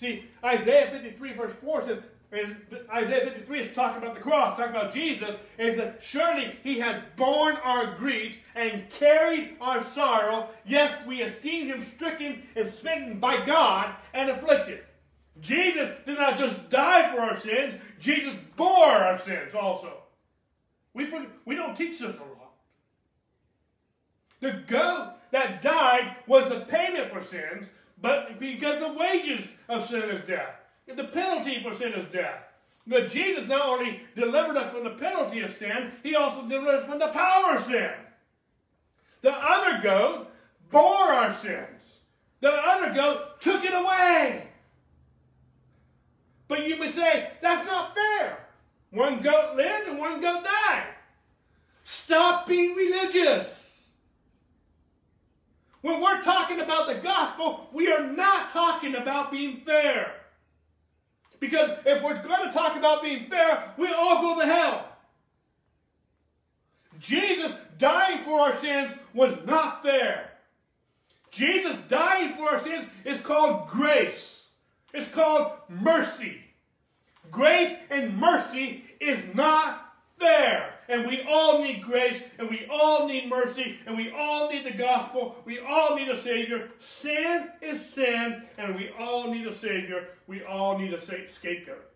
[0.00, 1.98] See, Isaiah 53 verse 4 says,
[2.32, 2.56] and
[2.94, 7.02] Isaiah 53 is talking about the cross, talking about Jesus, and said, Surely he has
[7.16, 13.44] borne our griefs and carried our sorrow, yes, we esteem him stricken and smitten by
[13.44, 14.84] God and afflicted.
[15.40, 20.04] Jesus did not just die for our sins, Jesus bore our sins also.
[20.94, 22.52] We, forget, we don't teach this a lot.
[24.40, 27.66] The goat that died was the payment for sins,
[28.00, 30.54] but because the wages of sin is death.
[30.86, 32.42] The penalty for sin is death.
[32.86, 36.86] But Jesus not only delivered us from the penalty of sin, he also delivered us
[36.86, 37.90] from the power of sin.
[39.22, 40.28] The other goat
[40.70, 41.98] bore our sins.
[42.40, 44.48] The other goat took it away.
[46.48, 48.46] But you may say, that's not fair.
[48.90, 50.86] One goat lived and one goat died.
[51.84, 53.69] Stop being religious.
[55.82, 60.14] When we're talking about the gospel, we are not talking about being fair.
[61.38, 64.86] Because if we're going to talk about being fair, we all go to hell.
[67.00, 70.32] Jesus dying for our sins was not fair.
[71.30, 74.48] Jesus dying for our sins is called grace.
[74.92, 76.40] It's called mercy.
[77.30, 80.74] Grace and mercy is not fair.
[80.90, 84.72] And we all need grace, and we all need mercy, and we all need the
[84.72, 85.36] gospel.
[85.44, 86.68] We all need a Savior.
[86.80, 90.08] Sin is sin, and we all need a Savior.
[90.26, 91.88] We all need a scapegoat.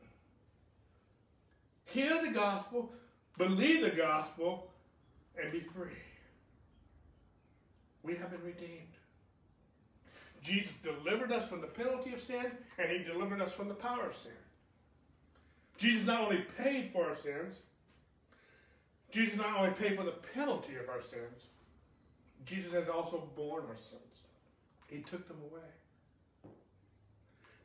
[1.86, 2.92] Hear the gospel,
[3.36, 4.70] believe the gospel,
[5.42, 5.90] and be free.
[8.04, 8.94] We have been redeemed.
[10.40, 12.46] Jesus delivered us from the penalty of sin,
[12.78, 14.30] and he delivered us from the power of sin.
[15.78, 17.56] Jesus not only paid for our sins,
[19.14, 21.46] Jesus not only paid for the penalty of our sins,
[22.44, 24.00] Jesus has also borne our sins.
[24.88, 26.50] He took them away.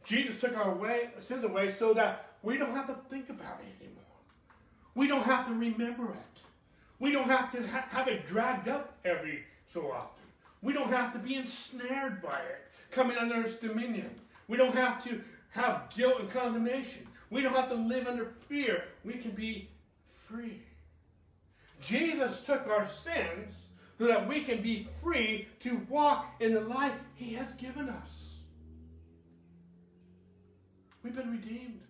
[0.04, 3.84] Jesus took our way, sins away so that we don't have to think about it
[3.84, 4.04] anymore.
[4.94, 6.42] We don't have to remember it.
[7.00, 10.26] We don't have to ha have it dragged up every so often.
[10.62, 14.12] We don't have to be ensnared by it, coming under its dominion.
[14.48, 15.20] We don't have to
[15.50, 17.08] have guilt and condemnation.
[17.32, 18.84] We don't have to live under fear.
[19.04, 19.70] We can be
[20.28, 20.62] free.
[21.82, 23.68] Jesus took our sins
[23.98, 28.34] so that we can be free to walk in the life he has given us.
[31.04, 31.82] We've been redeemed.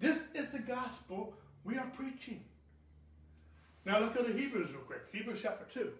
[0.00, 1.34] This is the gospel
[1.64, 2.42] we are preaching.
[3.84, 5.02] Now let's go to Hebrews real quick.
[5.12, 5.90] Hebrews chapter 2.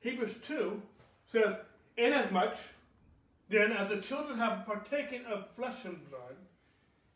[0.00, 0.80] Hebrews 2
[1.32, 1.56] says,
[1.96, 2.56] Inasmuch
[3.48, 6.36] then as the children have partaken of flesh and blood,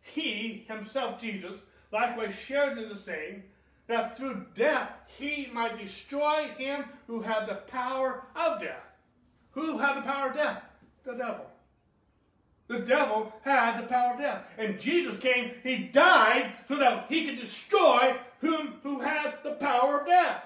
[0.01, 1.59] he himself, Jesus,
[1.91, 3.45] likewise shared in the same,
[3.89, 8.77] that through death he might destroy him who had the power of death.
[9.53, 10.63] Who had the power of death?
[11.05, 11.47] The devil.
[12.69, 14.45] The devil had the power of death.
[14.59, 20.01] And Jesus came, he died so that he could destroy whom who had the power
[20.01, 20.45] of death.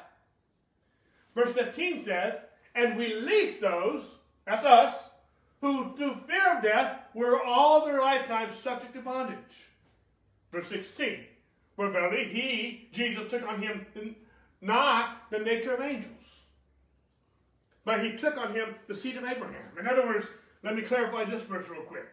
[1.34, 2.34] Verse 15 says,
[2.74, 4.04] and release those,
[4.46, 4.94] that's us,
[5.60, 9.36] who through fear of death were all their lifetime subject to bondage.
[10.52, 11.18] Verse 16,
[11.76, 13.86] for verily he, Jesus, took on him
[14.60, 16.24] not the nature of angels,
[17.84, 19.70] but he took on him the seed of Abraham.
[19.78, 20.26] In other words,
[20.62, 22.06] let me clarify this verse real quick.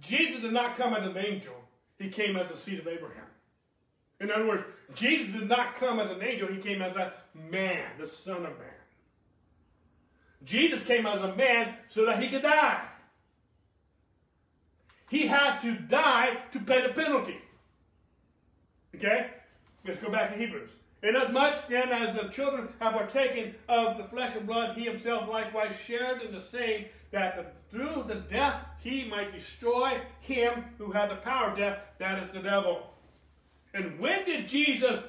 [0.00, 1.54] Jesus did not come as an angel,
[1.98, 3.26] he came as the seed of Abraham.
[4.20, 4.64] In other words,
[4.94, 8.58] Jesus did not come as an angel, he came as a man, the Son of
[8.58, 8.68] Man.
[10.44, 12.82] Jesus came as a man so that he could die.
[15.08, 17.38] He had to die to pay the penalty.
[18.96, 19.30] Okay?
[19.86, 20.70] Let's go back to Hebrews.
[21.02, 25.74] Inasmuch then as the children have partaken of the flesh and blood, he himself likewise
[25.84, 31.10] shared in the same, that the, through the death he might destroy him who had
[31.10, 32.90] the power of death, that is the devil.
[33.74, 35.00] And when did Jesus,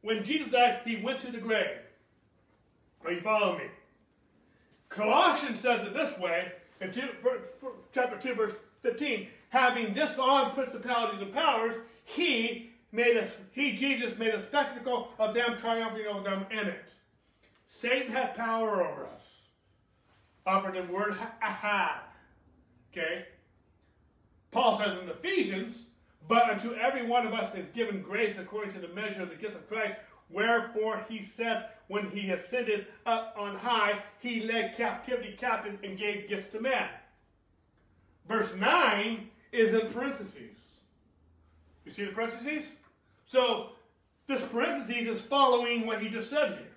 [0.00, 1.78] when Jesus died, he went to the grave.
[3.04, 3.64] Are you following me?
[4.88, 7.08] Colossians says it this way, in two,
[7.92, 14.34] chapter 2, verse 15, having disarmed principalities and powers, he made us, he, Jesus, made
[14.34, 16.84] a spectacle of them, triumphing over them in it.
[17.68, 19.22] Satan had power over us.
[20.46, 21.98] Operative word, had.
[22.92, 23.26] Okay?
[24.52, 25.86] Paul says in Ephesians,
[26.28, 29.34] but unto every one of us is given grace according to the measure of the
[29.34, 29.94] gift of Christ.
[30.30, 36.28] Wherefore he said, when he ascended up on high, he led captivity captive and gave
[36.28, 36.88] gifts to men.
[38.28, 40.56] Verse 9 is in parentheses.
[41.84, 42.64] You see the parentheses?
[43.26, 43.70] So
[44.26, 46.68] this parenthesis is following what he just said here.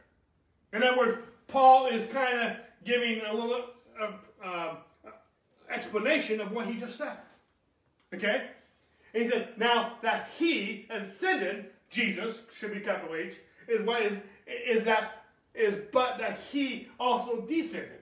[0.73, 1.17] In other words,
[1.47, 3.65] Paul is kind of giving a little
[4.01, 4.11] uh,
[4.43, 4.75] uh,
[5.69, 7.17] explanation of what he just said.
[8.13, 8.47] Okay?
[9.13, 13.35] And he said, now that he ascended, Jesus, should be capital H,
[13.67, 14.17] is what is,
[14.47, 15.23] is that,
[15.55, 17.99] is but that he also descended.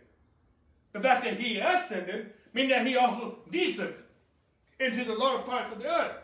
[0.93, 3.95] The fact that he ascended means that he also descended
[4.79, 6.15] into the lower parts of the earth.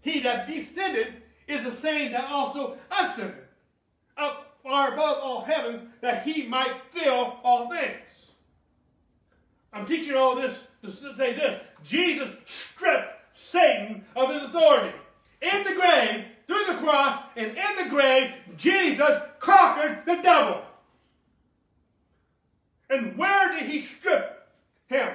[0.00, 1.21] He that descended
[1.52, 3.36] is the same that also ascended
[4.16, 8.30] up far above all heaven that he might fill all things.
[9.72, 11.60] I'm teaching all this to say this.
[11.84, 13.14] Jesus stripped
[13.50, 14.96] Satan of his authority.
[15.40, 20.62] In the grave, through the cross, and in the grave, Jesus conquered the devil.
[22.90, 24.46] And where did he strip
[24.86, 25.08] him?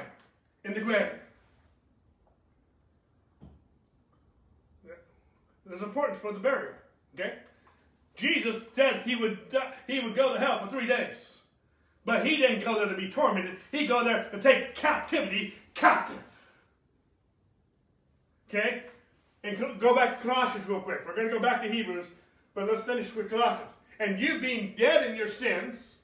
[0.66, 1.12] In the grave.
[5.70, 6.74] There's importance for the burial.
[7.13, 7.34] Okay?
[8.15, 11.38] Jesus said he would uh, he would go to hell for three days.
[12.05, 13.57] But he didn't go there to be tormented.
[13.72, 16.24] He go there to take captivity captive.
[18.47, 18.84] Okay?
[19.43, 21.01] And go back to Colossians real quick.
[21.05, 22.07] We're going to go back to Hebrews,
[22.53, 23.72] but let's finish with Colossians.
[23.99, 25.95] And you being dead in your sins,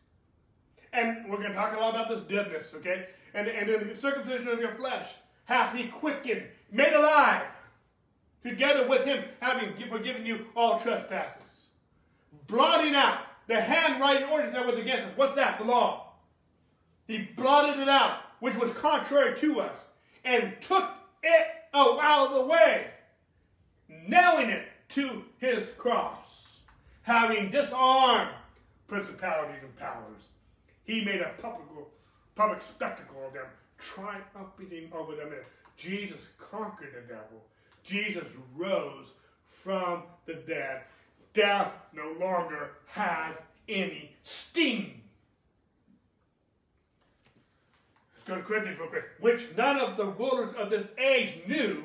[0.91, 3.07] and we're going to talk a lot about this deadness, okay?
[3.33, 5.07] And, and in the circumcision of your flesh,
[5.45, 7.43] hath he quickened, made alive,
[8.43, 11.41] together with him, having forgiven you all trespasses.
[12.47, 15.11] Blotting out the handwriting ordinance that was against us.
[15.15, 15.57] What's that?
[15.59, 16.13] The law.
[17.07, 19.77] He blotted it out, which was contrary to us,
[20.23, 20.89] and took
[21.23, 22.87] it out of the way,
[24.07, 26.17] nailing it to his cross.
[27.01, 28.31] Having disarmed
[28.87, 30.21] principalities and powers,
[30.85, 31.67] he made a public,
[32.35, 33.45] public spectacle of them,
[33.77, 35.27] triumphing over them.
[35.33, 35.41] And
[35.75, 37.43] Jesus conquered the devil
[37.83, 38.25] Jesus
[38.55, 39.07] rose
[39.47, 40.81] from the dead.
[41.33, 43.35] Death no longer has
[43.67, 45.01] any sting.
[48.13, 49.03] Let's go to Corinthians real quick.
[49.19, 51.83] Which none of the rulers of this age knew,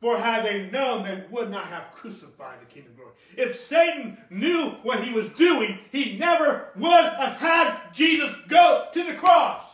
[0.00, 3.12] for had they known, they would not have crucified the King of glory.
[3.36, 9.04] If Satan knew what he was doing, he never would have had Jesus go to
[9.04, 9.64] the cross.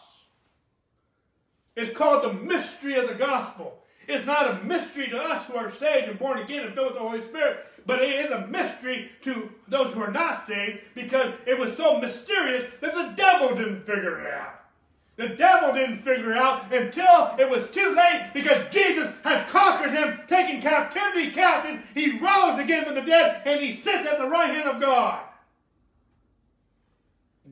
[1.75, 3.82] It's called the mystery of the gospel.
[4.09, 6.95] It's not a mystery to us who are saved and born again and filled with
[6.95, 11.33] the Holy Spirit, but it is a mystery to those who are not saved because
[11.47, 14.63] it was so mysterious that the devil didn't figure it out.
[15.17, 19.93] The devil didn't figure it out until it was too late because Jesus had conquered
[19.93, 21.85] him, taking captivity captive.
[21.95, 25.23] He rose again from the dead and he sits at the right hand of God.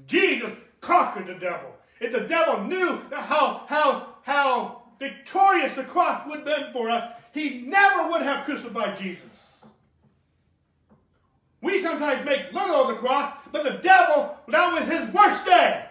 [0.06, 1.76] Jesus conquered the devil.
[2.00, 7.12] If the devil knew how, how, how victorious the cross would have been for us,
[7.32, 9.24] he never would have crucified Jesus.
[11.62, 15.84] We sometimes make little of the cross, but the devil, that was his worst day.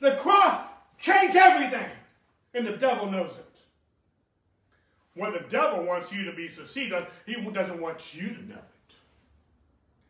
[0.00, 0.60] The cross
[1.00, 1.90] changed everything,
[2.54, 3.44] and the devil knows it.
[5.14, 8.54] What the devil wants you to be succeed on, he doesn't want you to know
[8.54, 8.94] it.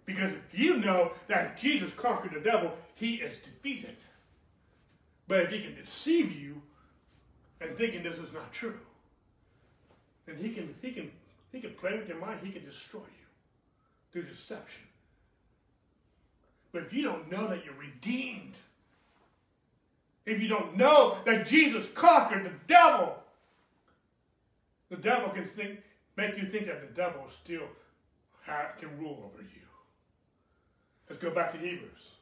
[0.05, 3.96] Because if you know that Jesus conquered the devil, he is defeated.
[5.29, 6.61] But if he can deceive you
[7.61, 8.81] and thinking this is not true,
[10.26, 11.11] then he can he can
[11.53, 13.26] he can play with your mind, he can destroy you
[14.11, 14.83] through deception.
[16.72, 18.55] But if you don't know that you're redeemed,
[20.26, 23.16] if you don't know that Jesus conquered the devil,
[24.91, 25.81] the devil can think,
[26.16, 27.66] make you think that the devil still
[28.79, 29.61] can rule over you.
[31.09, 32.18] Let's go back to Hebrews.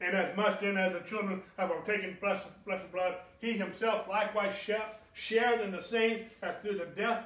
[0.00, 4.08] And as much then as the children have taken flesh, flesh and blood, he himself
[4.08, 4.54] likewise
[5.14, 7.24] shared in the same, that through the death,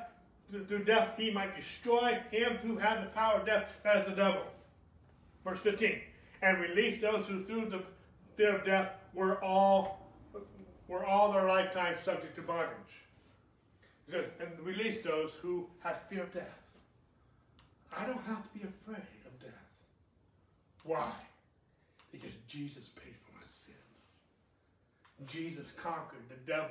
[0.50, 4.42] through death he might destroy him who had the power of death, as the devil.
[5.44, 6.00] Verse 15.
[6.42, 7.82] And release those who through the
[8.36, 9.98] fear of death were all
[10.88, 12.76] were all their lifetime subject to bondage.
[14.10, 16.58] Says, and release those who have fear of death.
[17.96, 19.52] I don't have to be afraid of death.
[20.84, 21.12] Why?
[22.12, 23.76] Because Jesus paid for my sins.
[25.26, 26.70] Jesus conquered the devil.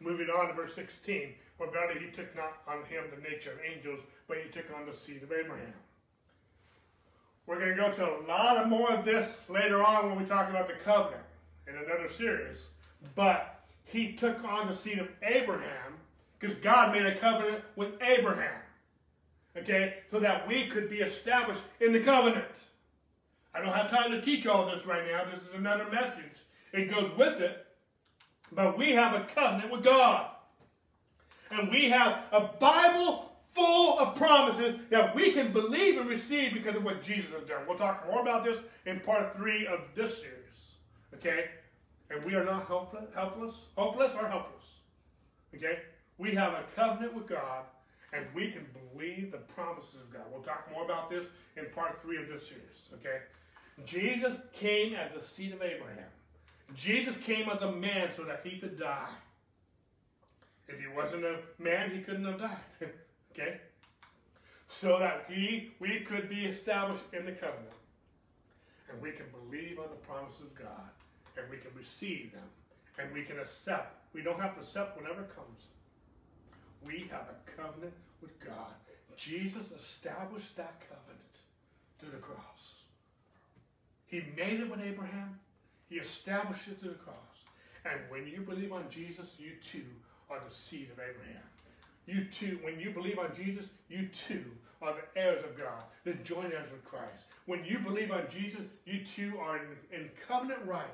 [0.00, 3.58] Moving on to verse 16, where verily he took not on him the nature of
[3.64, 5.74] angels, but he took on the seed of Abraham.
[7.46, 10.24] We're going to go to a lot of more of this later on when we
[10.24, 11.22] talk about the covenant
[11.66, 12.68] in another series.
[13.14, 15.94] But he took on the seed of Abraham
[16.38, 18.60] because God made a covenant with Abraham.
[19.56, 19.94] Okay?
[20.10, 22.46] So that we could be established in the covenant.
[23.54, 25.24] I don't have time to teach all this right now.
[25.24, 26.40] This is another message.
[26.72, 27.66] It goes with it.
[28.50, 30.30] But we have a covenant with God.
[31.50, 36.76] And we have a Bible full of promises that we can believe and receive because
[36.76, 37.62] of what Jesus has done.
[37.68, 40.38] We'll talk more about this in part three of this series.
[41.14, 41.46] Okay?
[42.10, 44.64] And we are not helpless, helpless, hopeless or helpless.
[45.54, 45.80] Okay?
[46.16, 47.64] We have a covenant with God
[48.14, 50.22] and we can believe the promises of God.
[50.32, 51.26] We'll talk more about this
[51.56, 52.88] in part three of this series.
[52.94, 53.18] Okay?
[53.84, 56.08] Jesus came as the seed of Abraham.
[56.74, 59.08] Jesus came as a man so that he could die.
[60.68, 62.56] If he wasn't a man, he couldn't have died.
[63.32, 63.60] okay?
[64.68, 67.68] So that he, we could be established in the covenant.
[68.90, 70.88] And we can believe on the promises of God.
[71.36, 72.48] And we can receive them.
[72.98, 73.96] And we can accept.
[74.14, 75.66] We don't have to accept whatever comes.
[76.84, 78.74] We have a covenant with God.
[79.16, 81.36] Jesus established that covenant
[81.98, 82.81] through the cross.
[84.12, 85.40] He made it with Abraham.
[85.88, 87.16] He established it to the cross.
[87.86, 89.86] And when you believe on Jesus, you too
[90.28, 91.42] are the seed of Abraham.
[92.06, 94.44] You too, when you believe on Jesus, you too
[94.82, 97.24] are the heirs of God, the joint heirs with Christ.
[97.46, 100.84] When you believe on Jesus, you too are in, in covenant right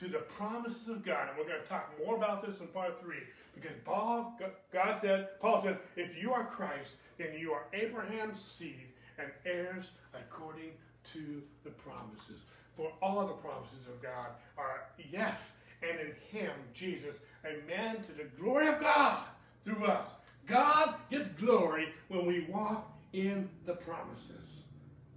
[0.00, 1.28] to the promises of God.
[1.28, 3.22] And we're going to talk more about this in part three.
[3.54, 4.36] Because Paul,
[4.72, 9.92] God said, Paul said, if you are Christ, then you are Abraham's seed and heirs
[10.12, 10.70] according
[11.12, 12.40] to the promises.
[12.76, 15.40] For all the promises of God are yes,
[15.82, 19.24] and in him, Jesus, a man to the glory of God
[19.64, 20.10] through us.
[20.46, 24.62] God gets glory when we walk in the promises.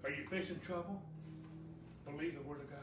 [0.03, 1.01] Are you facing trouble?
[2.05, 2.80] Believe the word of God.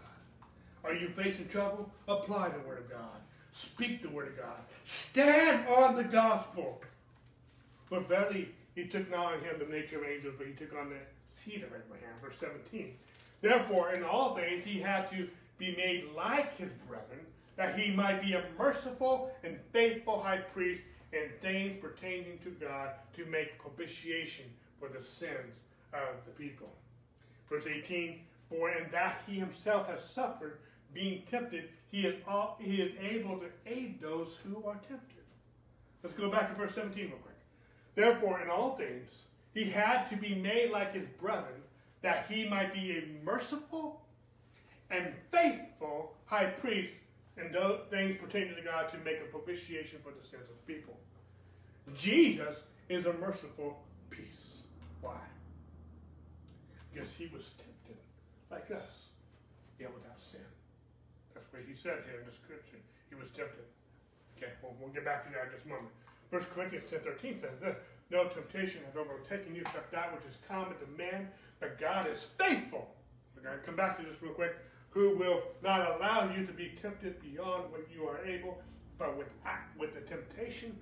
[0.85, 1.91] Are you facing trouble?
[2.09, 3.20] Apply the word of God.
[3.53, 4.59] Speak the word of God.
[4.85, 6.83] Stand on the gospel.
[7.87, 10.91] For verily, he took not on him the nature of angels, but he took on
[10.91, 10.97] the
[11.31, 12.14] seed of Abraham.
[12.20, 12.93] Verse 17.
[13.45, 15.28] Therefore, in all things, he had to
[15.59, 17.20] be made like his brethren,
[17.57, 20.82] that he might be a merciful and faithful high priest
[21.12, 24.47] in things pertaining to God to make propitiation
[24.80, 25.57] for the sins
[25.92, 26.70] of the people.
[27.51, 30.61] Verse 18, for in that he himself has suffered,
[30.95, 35.22] being tempted, he is, all, he is able to aid those who are tempted.
[36.03, 37.36] Let's go back to verse 17 real quick.
[37.95, 39.11] Therefore, in all things,
[39.53, 41.61] he had to be made like his brethren,
[42.05, 44.02] that he might be a merciful
[44.90, 46.92] and faithful high priest
[47.38, 50.92] in those things pertaining to God to make a propitiation for the sins of people.
[51.96, 53.80] Jesus is a merciful
[54.11, 54.61] peace.
[55.00, 55.16] Why?
[56.92, 57.96] Because he was tempted
[58.50, 59.07] like us,
[59.80, 60.44] yet without sin.
[61.32, 62.84] That's what he said here in the scripture.
[63.09, 63.64] He was tempted.
[64.36, 65.88] Okay, well, we'll get back to that in just a moment.
[66.28, 67.76] 1 Corinthians 10 13 says this
[68.11, 71.28] No temptation has overtaken you except that which is common to man,
[71.61, 72.88] but God is faithful.
[73.34, 74.55] We're going to come back to this real quick.
[74.90, 78.59] Who will not allow you to be tempted beyond what you are able,
[78.96, 79.26] but with,
[79.76, 80.76] with the temptation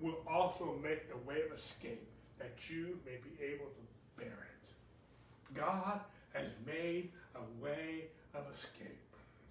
[0.00, 2.08] will also make the way of escape
[2.38, 3.82] that you may be able to
[4.16, 5.54] bear it.
[5.54, 6.00] God
[6.32, 8.04] has made a way
[8.34, 8.98] of escape.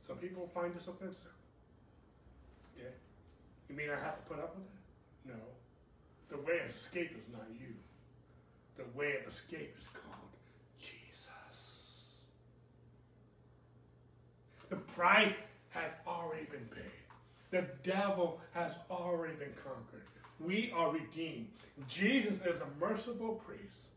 [0.07, 1.31] Some people find this offensive.
[2.77, 2.89] Yeah.
[3.69, 5.33] You mean I have to put up with it?
[5.33, 5.43] No.
[6.29, 7.73] The way of escape is not you.
[8.77, 10.31] The way of escape is called
[10.79, 12.15] Jesus.
[14.69, 15.33] The price
[15.69, 16.83] has already been paid.
[17.51, 20.03] The devil has already been conquered.
[20.39, 21.47] We are redeemed.
[21.87, 23.87] Jesus is a merciful priest.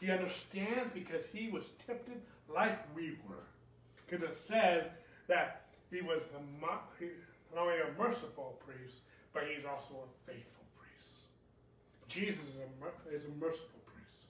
[0.00, 2.20] He understands because he was tempted
[2.52, 3.44] like we were.
[4.06, 4.84] Because it says
[5.28, 6.90] that he was a, not
[7.56, 8.96] only a merciful priest,
[9.32, 10.61] but he's also a faithful.
[12.12, 14.26] Jesus is a, is a merciful priest.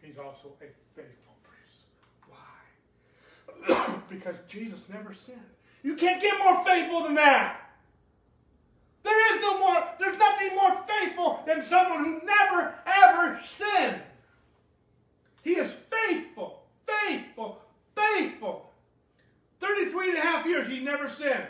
[0.00, 1.82] He's also a faithful priest.
[2.28, 3.96] Why?
[4.08, 5.40] because Jesus never sinned.
[5.82, 7.60] You can't get more faithful than that.
[9.02, 14.00] There is no more, there's nothing more faithful than someone who never ever sinned.
[15.42, 17.60] He is faithful, faithful,
[17.96, 18.70] faithful.
[19.58, 21.48] 33 and a half years he never sinned.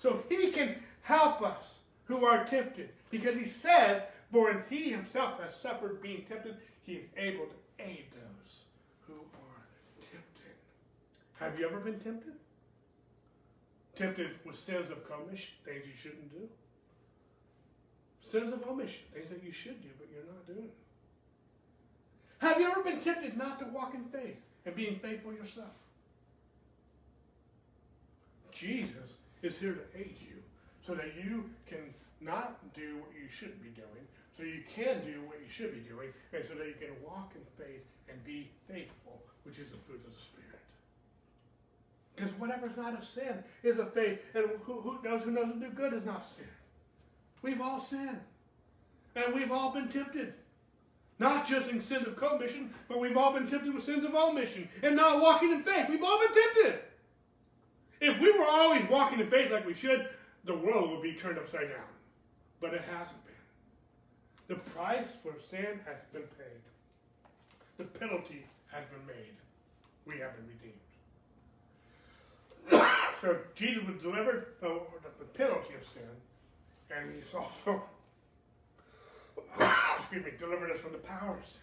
[0.00, 2.88] So he can help us who are tempted.
[3.10, 4.02] Because he says,
[4.32, 8.64] for when he himself has suffered being tempted, he is able to aid those
[9.06, 9.62] who are
[10.00, 10.56] tempted.
[11.38, 12.32] Have you ever been tempted?
[13.94, 16.48] Tempted with sins of commission, things you shouldn't do.
[18.22, 20.70] Sins of omission, things that you should do, but you're not doing.
[22.38, 25.68] Have you ever been tempted not to walk in faith and being faithful yourself?
[28.50, 30.36] Jesus is here to aid you
[30.86, 34.06] so that you can not do what you shouldn't be doing,
[34.36, 37.32] so you can do what you should be doing, and so that you can walk
[37.34, 40.60] in faith and be faithful, which is the fruit of the Spirit.
[42.16, 45.70] Because whatever's not a sin is a faith, and who, who knows who doesn't do
[45.70, 46.44] good is not sin.
[47.42, 48.20] We've all sinned,
[49.16, 50.34] and we've all been tempted.
[51.18, 54.68] Not just in sins of commission, but we've all been tempted with sins of omission
[54.82, 55.86] and not walking in faith.
[55.88, 56.80] We've all been tempted.
[58.00, 60.08] If we were always walking in faith like we should,
[60.44, 61.86] the world would be turned upside down.
[62.60, 63.31] But it hasn't been.
[64.52, 66.60] The price for sin has been paid.
[67.78, 69.32] The penalty has been made.
[70.04, 70.46] We have been
[72.68, 72.86] redeemed.
[73.22, 74.68] so Jesus was delivered uh,
[75.18, 76.02] the penalty of sin,
[76.94, 77.82] and he's also
[80.00, 81.62] excuse me, delivered us from the power of sin.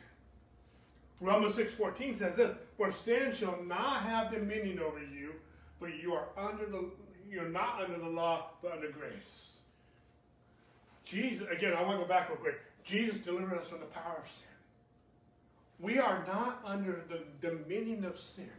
[1.21, 5.33] Romans 6.14 says this, For sin shall not have dominion over you,
[5.77, 6.89] for you are under the
[7.29, 9.49] you're not under the law, but under grace.
[11.05, 12.55] Jesus, again, I want to go back real quick.
[12.89, 14.47] Jesus delivered us from the power of sin.
[15.79, 18.49] We are not under the dominion of sin.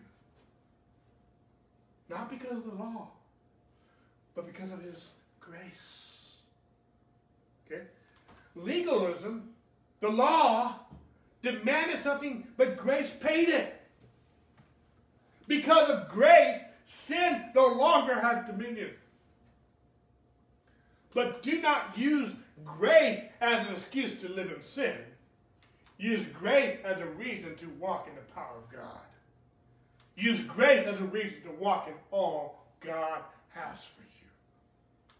[2.09, 3.09] Not because of the law,
[4.35, 5.09] but because of his
[5.41, 6.35] grace.
[7.67, 7.83] Okay?
[8.55, 9.51] Legalism,
[10.01, 10.77] the law,
[11.43, 13.81] demanded something, but grace paid it.
[15.47, 18.91] Because of grace, sin no longer has dominion.
[21.13, 22.31] But do not use
[22.65, 24.97] grace as an excuse to live in sin.
[25.99, 29.01] Use grace as a reason to walk in the power of God.
[30.17, 34.29] Use grace as a reason to walk in all God has for you.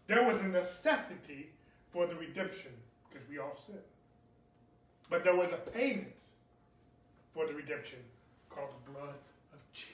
[0.07, 1.49] There was a necessity
[1.91, 2.71] for the redemption
[3.09, 3.75] because we all sin.
[5.09, 6.07] But there was a payment
[7.33, 7.99] for the redemption
[8.49, 9.15] called the blood
[9.53, 9.91] of Jesus.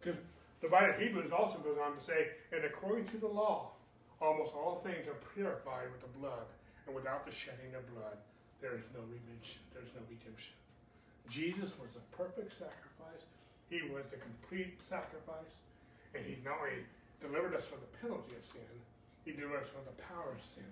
[0.00, 0.18] Because
[0.60, 3.72] the writer of Hebrews also goes on to say, and according to the law,
[4.20, 6.48] almost all things are purified with the blood,
[6.86, 8.16] and without the shedding of blood,
[8.60, 9.60] there is no redemption.
[9.74, 10.56] there's no redemption.
[11.28, 13.26] Jesus was a perfect sacrifice.
[13.68, 15.52] He was the complete sacrifice.
[16.14, 16.86] And he not only
[17.18, 18.72] delivered us from the penalty of sin,
[19.26, 20.70] he delivered us from the power of sin.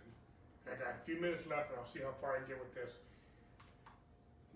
[0.65, 2.97] I got a few minutes left, and I'll see how far I get with this.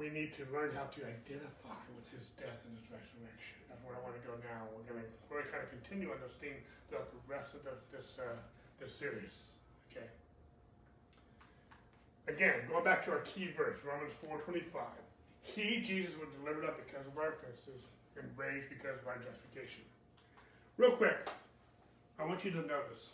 [0.00, 3.58] We need to learn how to identify with his death and his resurrection.
[3.66, 4.70] That's where I want to go now.
[4.72, 7.58] We're going to, we're going to kind of continue on this theme throughout the rest
[7.58, 8.38] of the, this, uh,
[8.80, 9.50] this series.
[9.90, 10.06] Okay.
[12.28, 14.62] Again, going back to our key verse, Romans 4.25.
[15.42, 17.82] He, Jesus, was delivered up because of our offenses
[18.16, 19.82] and raised because of our justification.
[20.76, 21.16] Real quick,
[22.18, 23.12] I want you to notice.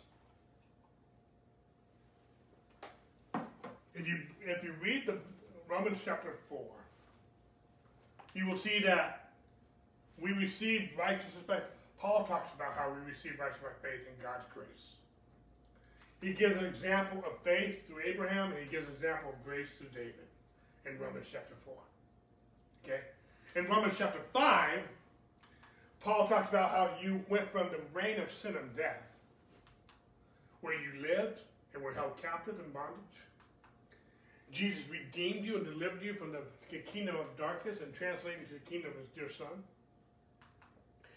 [3.93, 5.17] If you if you read the
[5.69, 6.67] Romans chapter four,
[8.33, 9.29] you will see that
[10.19, 11.59] we receive righteousness by
[11.97, 14.95] Paul talks about how we receive righteousness by faith in God's grace.
[16.25, 19.67] He gives an example of faith through Abraham, and he gives an example of grace
[19.77, 20.25] through David
[20.87, 21.75] in Romans chapter 4.
[22.83, 23.01] Okay?
[23.55, 24.79] In Romans chapter 5,
[25.99, 29.03] Paul talks about how you went from the reign of sin and death,
[30.61, 31.41] where you lived
[31.75, 33.21] and were held captive in bondage.
[34.51, 36.41] Jesus redeemed you and delivered you from the
[36.91, 39.63] kingdom of darkness and translated you to the kingdom of his dear son.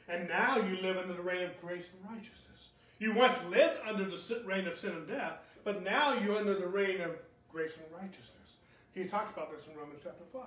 [0.07, 2.68] And now you live under the reign of grace and righteousness.
[2.99, 5.35] You once lived under the reign of sin and death,
[5.65, 7.13] but now you're under the reign of
[7.51, 8.35] grace and righteousness.
[8.93, 10.43] He talks about this in Romans chapter 5.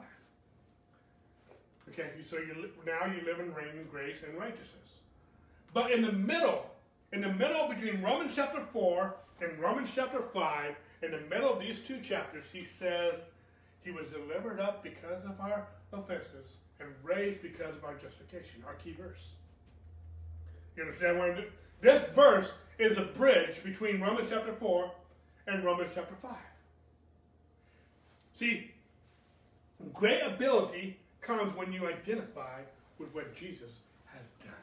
[1.89, 4.67] Okay, so you now you live in reign in grace and righteousness.
[5.73, 6.65] But in the middle,
[7.13, 11.59] in the middle between Romans chapter 4 and Romans chapter 5, in the middle of
[11.59, 13.15] these two chapters, he says
[13.83, 18.75] he was delivered up because of our offenses and raised because of our justification, our
[18.75, 19.29] key verse.
[20.75, 21.47] You understand what I'm doing?
[21.81, 24.91] This verse is a bridge between Romans chapter 4
[25.47, 26.35] and Romans chapter 5.
[28.35, 28.71] See,
[29.93, 32.61] great ability comes when you identify
[32.99, 34.53] with what Jesus has done.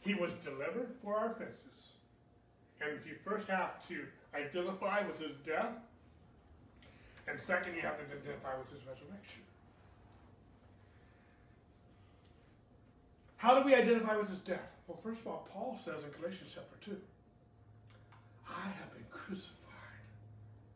[0.00, 1.90] He was delivered for our offenses.
[2.80, 4.04] And if you first have to
[4.34, 5.72] identify with his death,
[7.28, 9.42] and second, you have to identify with his resurrection.
[13.36, 14.75] How do we identify with his death?
[14.86, 16.96] Well, first of all, Paul says in Galatians chapter 2,
[18.48, 20.06] I have been crucified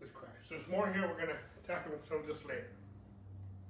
[0.01, 0.51] with Christ.
[0.51, 1.07] There's more here.
[1.07, 2.67] We're going to tackle some of this later.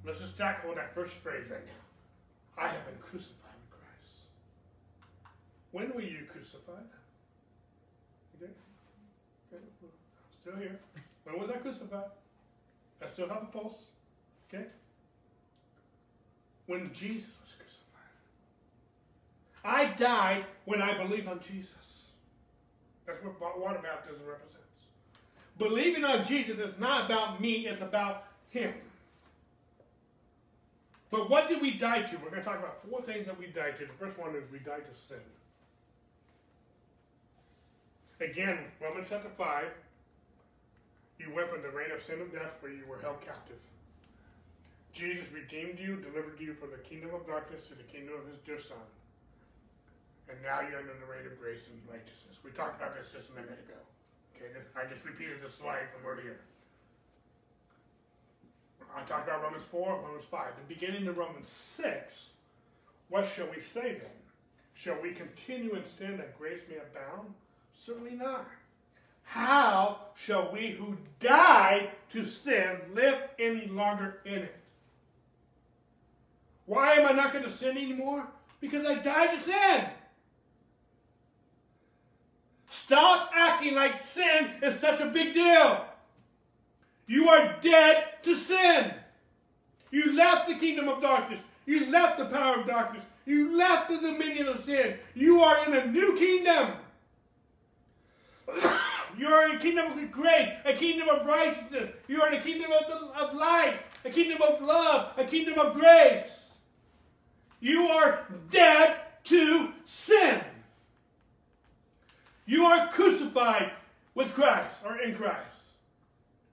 [0.04, 2.62] Let's just tackle that first phrase right now.
[2.62, 4.24] I have been crucified with Christ.
[5.72, 6.88] When were you crucified?
[8.36, 8.52] Okay.
[9.52, 9.62] okay.
[10.40, 10.80] Still here.
[11.24, 12.10] When was I crucified?
[13.02, 13.76] I still have a pulse.
[14.48, 14.64] Okay?
[16.66, 17.28] When Jesus.
[19.64, 22.08] I died when I believed on Jesus.
[23.06, 24.56] That's what water baptism represents.
[25.58, 28.72] Believing on Jesus is not about me, it's about Him.
[31.10, 32.16] But what did we die to?
[32.16, 33.84] We're going to talk about four things that we died to.
[33.84, 35.18] The first one is we died to sin.
[38.20, 39.64] Again, Romans chapter 5,
[41.18, 43.58] you went from the reign of sin and death where you were held captive.
[44.92, 48.38] Jesus redeemed you, delivered you from the kingdom of darkness to the kingdom of his
[48.46, 48.78] dear son.
[50.30, 52.38] And now you're under the reign of grace and righteousness.
[52.46, 53.82] We talked about this just a minute ago.
[54.38, 56.38] Okay, I just repeated the slide from earlier.
[58.94, 60.52] I talked about Romans 4, Romans 5.
[60.68, 61.86] The beginning of Romans 6,
[63.08, 64.18] what shall we say then?
[64.74, 67.34] Shall we continue in sin that grace may abound?
[67.84, 68.46] Certainly not.
[69.24, 74.56] How shall we who died to sin live any longer in it?
[76.66, 78.26] Why am I not going to sin anymore?
[78.60, 79.86] Because I died to sin.
[82.90, 85.84] Stop acting like sin is such a big deal.
[87.06, 88.92] You are dead to sin.
[89.92, 91.40] You left the kingdom of darkness.
[91.66, 93.04] You left the power of darkness.
[93.26, 94.96] You left the dominion of sin.
[95.14, 96.72] You are in a new kingdom.
[99.18, 101.90] You are in a kingdom of grace, a kingdom of righteousness.
[102.08, 105.58] You are in a kingdom of, the, of light, a kingdom of love, a kingdom
[105.58, 106.24] of grace.
[107.60, 110.40] You are dead to sin.
[112.50, 113.70] You are crucified
[114.16, 115.38] with Christ or in Christ.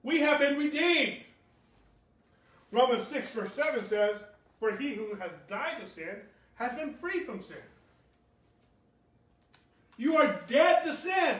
[0.04, 1.16] We have been redeemed.
[2.70, 4.20] Romans 6, verse 7 says,
[4.60, 6.14] For he who has died to sin
[6.54, 7.56] has been free from sin.
[9.96, 11.38] You are dead to sin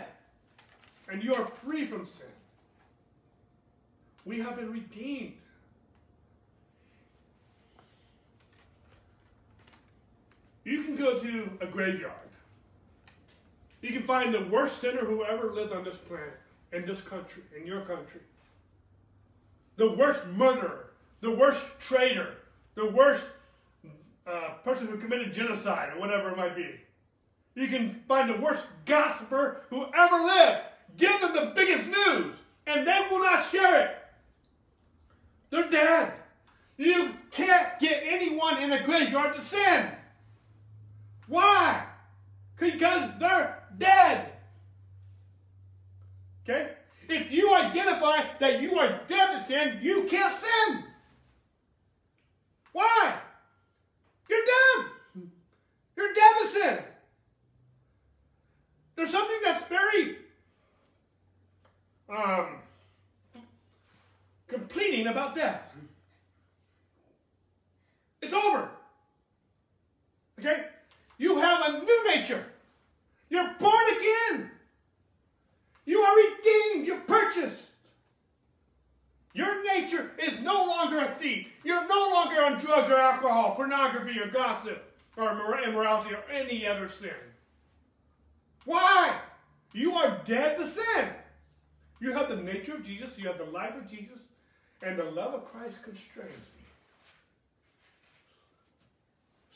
[1.09, 2.27] and you are free from sin.
[4.25, 5.35] We have been redeemed.
[10.65, 12.28] You can go to a graveyard.
[13.81, 16.39] You can find the worst sinner who ever lived on this planet,
[16.73, 18.21] in this country, in your country.
[19.77, 20.91] The worst murderer,
[21.21, 22.35] the worst traitor,
[22.75, 23.27] the worst
[24.27, 26.71] uh, person who committed genocide or whatever it might be.
[27.55, 30.61] You can find the worst gossiper who ever lived.
[30.97, 32.37] Give them the biggest news,
[32.67, 33.99] and they will not share it.
[35.51, 36.13] They're dead.
[36.77, 39.89] You can't get anyone in a graveyard to sin.
[41.27, 41.85] Why?
[42.59, 44.33] Because they're dead.
[46.43, 46.73] Okay?
[47.09, 50.85] If you identify that you are dead to sin, you can't sin.
[52.73, 53.15] Why?
[54.29, 54.87] You're dead.
[55.97, 56.79] You're dead to sin.
[58.97, 60.19] There's something that's very
[62.09, 62.59] um,
[64.49, 65.63] completing about death.
[68.21, 68.71] It's over.
[70.39, 70.65] Okay?
[71.19, 72.45] You have a new nature.
[73.31, 74.51] You're born again.
[75.85, 76.87] You are redeemed.
[76.87, 77.71] You're purchased.
[79.35, 81.47] Your nature is no longer a thief.
[81.65, 84.85] You're no longer on drugs or alcohol, pornography or gossip
[85.17, 87.11] or immorality or any other sin.
[88.65, 89.17] Why?
[89.73, 91.09] You are dead to sin.
[92.01, 94.21] You have the nature of Jesus, you have the life of Jesus,
[94.83, 96.58] and the love of Christ constrains me.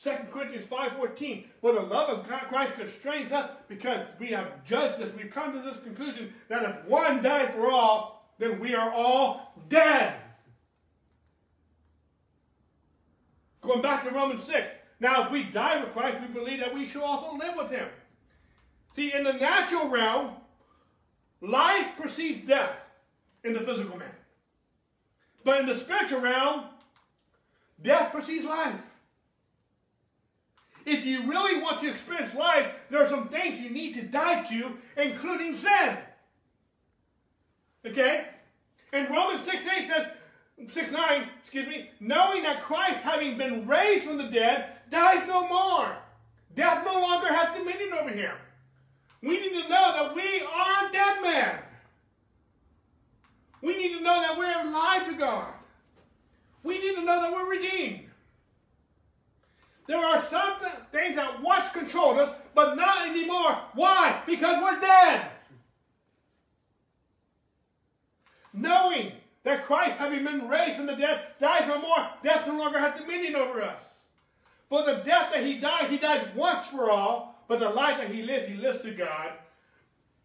[0.02, 5.14] 2 Corinthians 5.14, for the love of Christ constrains us because we have judged this.
[5.16, 9.52] We've come to this conclusion that if one died for all, then we are all
[9.68, 10.16] dead.
[13.60, 14.66] Going back to Romans 6.
[14.98, 17.88] Now, if we die with Christ, we believe that we shall also live with him.
[18.96, 20.32] See, in the natural realm,
[21.42, 22.76] Life precedes death
[23.42, 24.14] in the physical man.
[25.44, 26.66] But in the spiritual realm,
[27.82, 28.76] death precedes life.
[30.84, 34.42] If you really want to experience life, there are some things you need to die
[34.44, 35.98] to, including sin.
[37.86, 38.26] Okay?
[38.92, 40.06] And Romans 6 8 says,
[40.68, 45.48] 6 9, excuse me, knowing that Christ, having been raised from the dead, dies no
[45.48, 45.96] more.
[46.54, 48.34] Death no longer has dominion over him.
[49.22, 51.59] We need to know that we are dead men.
[53.62, 55.54] We need to know that we're alive to God.
[56.64, 58.06] We need to know that we're redeemed.
[59.86, 63.59] There are some th- things that once controlled us, but not anymore.
[63.74, 64.22] Why?
[64.26, 65.26] Because we're dead.
[68.52, 69.12] Knowing
[69.44, 72.98] that Christ, having been raised from the dead, dies no more, death no longer has
[72.98, 73.82] dominion over us.
[74.68, 78.10] For the death that he died, he died once for all, but the life that
[78.10, 79.32] he lives, he lives to God.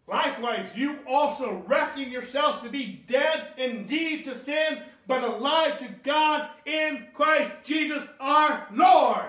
[0.08, 6.50] Likewise, you also reckon yourselves to be dead indeed to sin, but alive to God
[6.66, 9.26] in Christ Jesus our Lord.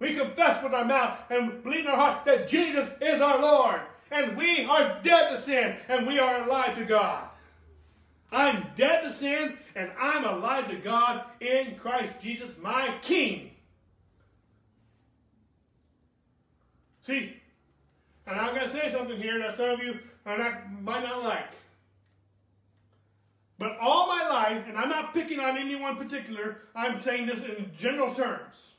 [0.00, 3.80] We confess with our mouth and believe in our heart that Jesus is our Lord.
[4.10, 7.28] And we are dead to sin and we are alive to God.
[8.32, 13.50] I'm dead to sin and I'm alive to God in Christ Jesus, my King.
[17.02, 17.36] See,
[18.26, 21.52] and I'm going to say something here that some of you not, might not like.
[23.58, 27.70] But all my life, and I'm not picking on anyone particular, I'm saying this in
[27.76, 28.69] general terms.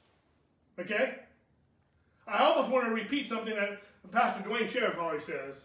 [0.82, 1.16] Okay?
[2.28, 3.82] I almost want to repeat something that
[4.12, 5.62] Pastor Duane Sheriff always says.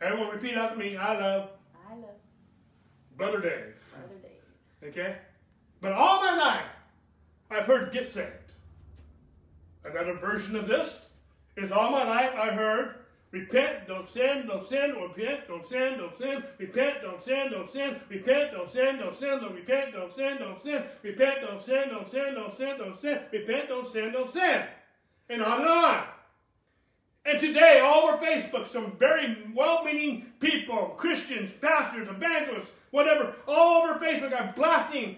[0.00, 0.96] Everyone repeat after me.
[0.96, 1.50] I love.
[1.88, 2.10] I love
[3.16, 3.74] Brother Dave.
[3.92, 4.88] Brother Dave.
[4.90, 5.16] Okay?
[5.80, 6.66] But all my life,
[7.50, 8.30] I've heard get saved.
[9.84, 11.06] Another version of this
[11.56, 12.96] is all my life I heard
[13.40, 18.00] repent, don't sin, don't sin, repent, don't sin, don't sin, repent, don't sin, don't sin,
[18.08, 22.10] repent, don't sin, don't sin, don't repent, don't sin, don't sin, repent, don't sin, don't
[22.10, 24.62] sin, don't sin, don't sin, repent, don't sin, don't sin.
[25.28, 26.04] And on and on.
[27.26, 33.98] And today, all over Facebook, some very well-meaning people, Christians, pastors, evangelists, whatever, all over
[33.98, 35.16] Facebook are blasting,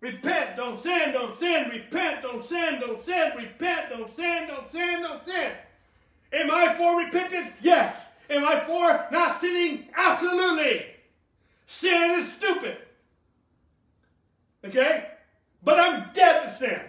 [0.00, 5.02] repent, don't sin, don't sin, repent, don't sin, don't sin, repent, don't sin, don't sin,
[5.02, 5.52] don't sin.
[6.34, 7.50] Am I for repentance?
[7.62, 8.04] Yes.
[8.28, 9.88] Am I for not sinning?
[9.96, 10.86] Absolutely.
[11.66, 12.78] Sin is stupid.
[14.64, 15.08] Okay?
[15.62, 16.80] But I'm dead to sin.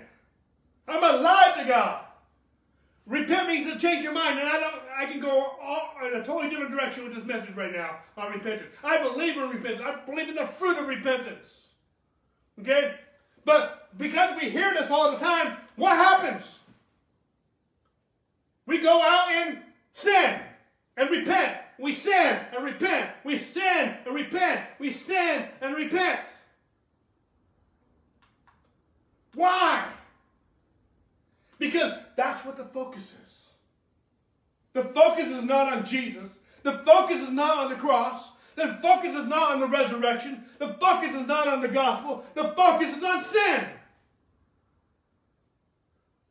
[0.87, 2.05] I'm alive to God.
[3.05, 4.81] Repent means to change your mind, and I don't.
[4.97, 5.29] I can go
[5.61, 8.71] all, in a totally different direction with this message right now on repentance.
[8.83, 9.83] I believe in repentance.
[9.85, 11.67] I believe in the fruit of repentance.
[12.59, 12.95] Okay,
[13.43, 16.43] but because we hear this all the time, what happens?
[18.65, 19.59] We go out and
[19.93, 20.39] sin
[20.97, 21.57] and repent.
[21.79, 23.09] We sin and repent.
[23.23, 24.61] We sin and repent.
[24.79, 26.19] We sin and repent.
[29.35, 29.85] Why?
[31.59, 33.45] Because that's what the focus is.
[34.73, 36.37] The focus is not on Jesus.
[36.63, 38.31] The focus is not on the cross.
[38.55, 40.43] The focus is not on the resurrection.
[40.59, 42.25] The focus is not on the gospel.
[42.33, 43.65] The focus is on sin.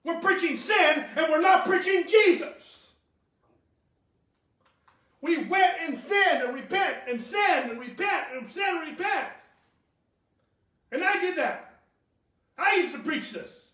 [0.05, 2.91] We're preaching sin and we're not preaching Jesus.
[5.23, 9.29] We went and sinned and repent and sin and repent and sin and repent.
[10.93, 11.81] And I did that.
[12.59, 13.71] I used to preach this.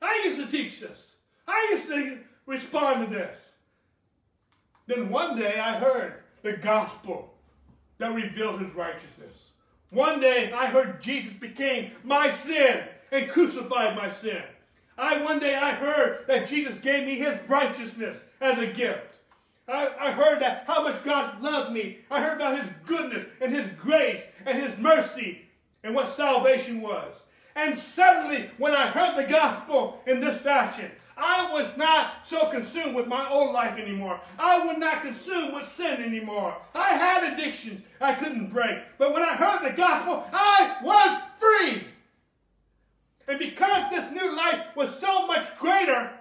[0.00, 1.16] I used to teach this.
[1.48, 3.36] I used to respond to this.
[4.86, 7.34] Then one day I heard the gospel
[7.98, 9.50] that revealed his righteousness.
[9.90, 14.42] One day I heard Jesus became my sin and crucified my sin.
[14.96, 19.18] I one day I heard that Jesus gave me his righteousness as a gift.
[19.66, 21.98] I, I heard that how much God loved me.
[22.10, 25.42] I heard about his goodness and his grace and his mercy
[25.82, 27.14] and what salvation was.
[27.56, 32.96] And suddenly, when I heard the gospel in this fashion, I was not so consumed
[32.96, 34.20] with my old life anymore.
[34.38, 36.56] I was not consumed with sin anymore.
[36.74, 38.78] I had addictions I couldn't break.
[38.98, 41.84] But when I heard the gospel, I was free.
[43.26, 46.12] And because this new life was so much greater,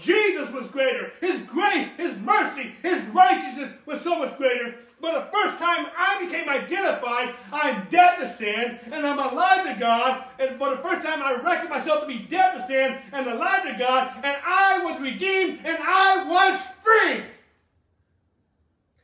[0.00, 1.12] Jesus was greater.
[1.20, 4.76] His grace, His mercy, His righteousness was so much greater.
[5.00, 9.78] But the first time I became identified, I'm dead to sin and I'm alive to
[9.78, 10.24] God.
[10.38, 13.64] And for the first time, I reckoned myself to be dead to sin and alive
[13.64, 14.12] to God.
[14.22, 17.24] And I was redeemed and I was free.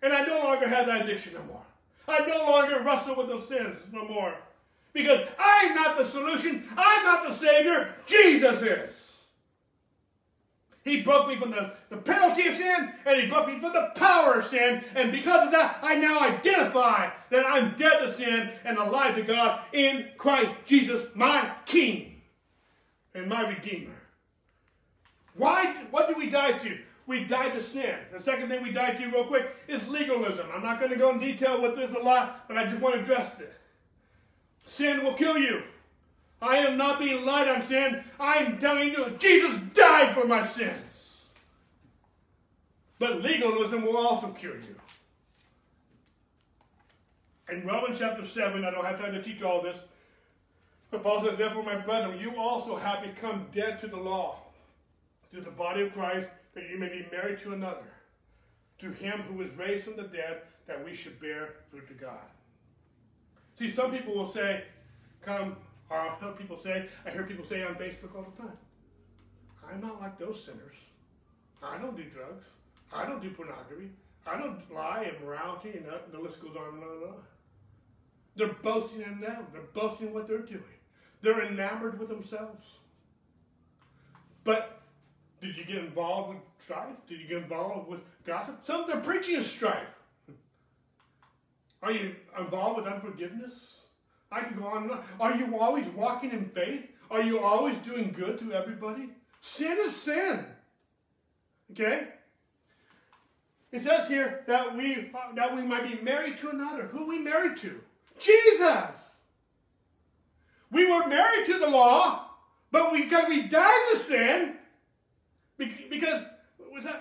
[0.02, 1.62] And I no longer have that addiction no more.
[2.06, 4.34] I no longer wrestle with those sins no more.
[4.92, 6.64] Because I'm not the solution.
[6.76, 7.94] I'm not the Savior.
[8.06, 8.94] Jesus is.
[10.88, 13.92] He broke me from the, the penalty of sin, and he broke me from the
[13.94, 14.82] power of sin.
[14.96, 19.22] And because of that, I now identify that I'm dead to sin and alive to
[19.22, 22.22] God in Christ Jesus, my King
[23.14, 23.94] and my Redeemer.
[25.34, 25.74] Why?
[25.90, 26.78] What do we die to?
[27.06, 27.94] We died to sin.
[28.12, 30.46] The second thing we died to, real quick, is legalism.
[30.54, 32.94] I'm not going to go in detail with this a lot, but I just want
[32.94, 33.54] to address it.
[34.68, 35.62] Sin will kill you.
[36.42, 38.04] I am not being light on sin.
[38.20, 41.24] I am telling you, Jesus died for my sins.
[42.98, 44.76] But legalism will also kill you.
[47.50, 49.78] In Romans chapter 7, I don't have time to teach all this,
[50.90, 54.40] but Paul says, Therefore, my brethren, you also have become dead to the law,
[55.32, 57.88] to the body of Christ, that you may be married to another,
[58.80, 62.20] to him who was raised from the dead, that we should bear fruit to God.
[63.58, 64.62] See, some people will say,
[65.20, 65.56] come,
[65.90, 68.56] or I'll hear people say, I hear people say on Facebook all the time,
[69.68, 70.76] I'm not like those sinners.
[71.62, 72.46] I don't do drugs.
[72.92, 73.90] I don't do pornography.
[74.26, 77.14] I don't lie, immorality, and the list goes on and on and on.
[78.36, 79.46] They're boasting in them.
[79.52, 80.62] They're boasting in what they're doing.
[81.22, 82.64] They're enamored with themselves.
[84.44, 84.80] But
[85.40, 86.94] did you get involved with strife?
[87.08, 88.60] Did you get involved with gossip?
[88.64, 89.88] Some of them preaching is strife.
[91.82, 93.82] Are you involved with unforgiveness?
[94.30, 95.02] I can go on and on.
[95.20, 96.86] Are you always walking in faith?
[97.10, 99.10] Are you always doing good to everybody?
[99.40, 100.44] Sin is sin.
[101.72, 102.08] Okay?
[103.70, 106.86] It says here that we that we might be married to another.
[106.86, 107.80] Who we married to?
[108.18, 108.96] Jesus.
[110.70, 112.26] We were married to the law,
[112.70, 114.56] but we, because we died to sin,
[115.56, 116.24] because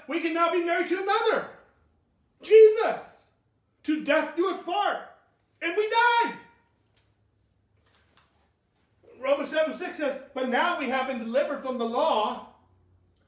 [0.07, 1.49] we can now be married to another.
[2.41, 2.99] Jesus.
[3.83, 4.97] To death do us part.
[5.61, 6.35] And we died.
[9.19, 12.47] Romans 7 6 says, But now we have been delivered from the law.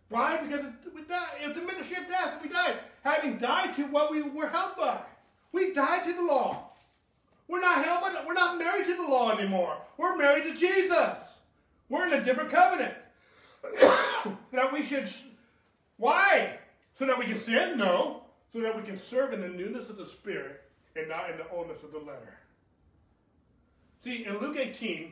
[0.10, 0.38] Why?
[0.38, 1.30] Because we died.
[1.42, 2.42] It's a ministry of death.
[2.42, 2.76] We died.
[3.04, 5.00] Having died to what we were held by.
[5.52, 6.70] We died to the law.
[7.48, 9.78] We're not held by, we're not married to the law anymore.
[9.98, 11.18] We're married to Jesus.
[11.90, 12.94] We're in a different covenant.
[14.54, 15.10] that we should,
[15.98, 16.60] why?
[16.98, 17.78] So that we can sin?
[17.78, 18.22] No.
[18.52, 20.62] So that we can serve in the newness of the Spirit
[20.96, 22.38] and not in the oldness of the letter.
[24.04, 25.12] See, in Luke 18,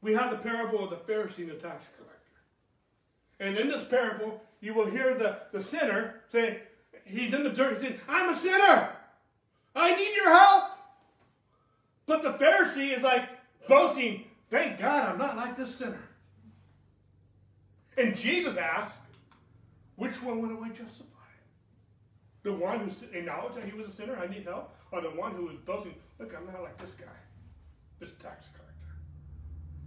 [0.00, 2.14] we have the parable of the Pharisee and the tax collector.
[3.40, 6.60] And in this parable, you will hear the, the sinner say,
[7.04, 8.90] he's in the dirt, he's saying, I'm a sinner.
[9.74, 10.70] I need your help.
[12.06, 13.28] But the Pharisee is like
[13.68, 16.02] boasting, thank God I'm not like this sinner.
[17.96, 18.96] And Jesus asked,
[19.96, 21.13] which one went away justified?
[22.44, 25.34] The one who acknowledged that he was a sinner, I need help, or the one
[25.34, 27.16] who was boasting, look, I'm not like this guy,
[27.98, 28.94] this tax collector.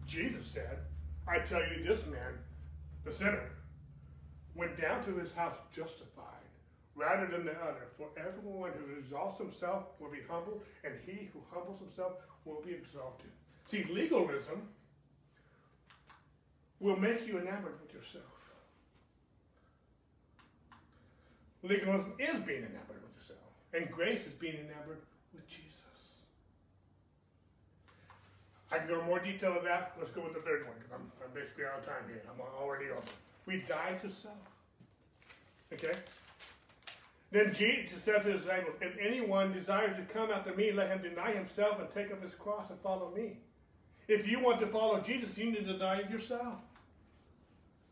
[0.08, 0.80] Jesus said,
[1.28, 2.34] I tell you, this man,
[3.06, 3.52] the sinner,
[4.56, 6.26] went down to his house justified
[6.96, 7.90] rather than the other.
[7.96, 12.14] For everyone who exalts himself will be humbled, and he who humbles himself
[12.44, 13.30] will be exalted.
[13.66, 14.68] See, legalism
[16.80, 18.37] will make you enamored with yourself.
[21.64, 23.40] Legalism is being enamored with yourself,
[23.74, 25.02] and grace is being enamored
[25.34, 25.74] with Jesus.
[28.72, 29.94] I can go more detail of that.
[29.98, 32.22] Let's go with the third one because I'm, I'm basically out of time here.
[32.30, 33.02] I'm already over.
[33.46, 34.36] We die to self.
[35.72, 35.94] Okay?
[37.32, 41.02] Then Jesus said to his disciples, If anyone desires to come after me, let him
[41.02, 43.38] deny himself and take up his cross and follow me.
[44.08, 46.56] If you want to follow Jesus, you need to deny yourself.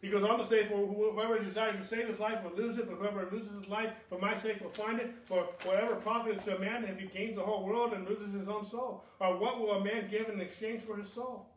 [0.05, 2.87] He goes on to say, For whoever desires to save his life will lose it,
[2.87, 5.11] but whoever loses his life for my sake will find it.
[5.23, 8.31] For whatever profit is to a man if he gains the whole world and loses
[8.31, 9.03] his own soul?
[9.19, 11.47] Or what will a man give in exchange for his soul?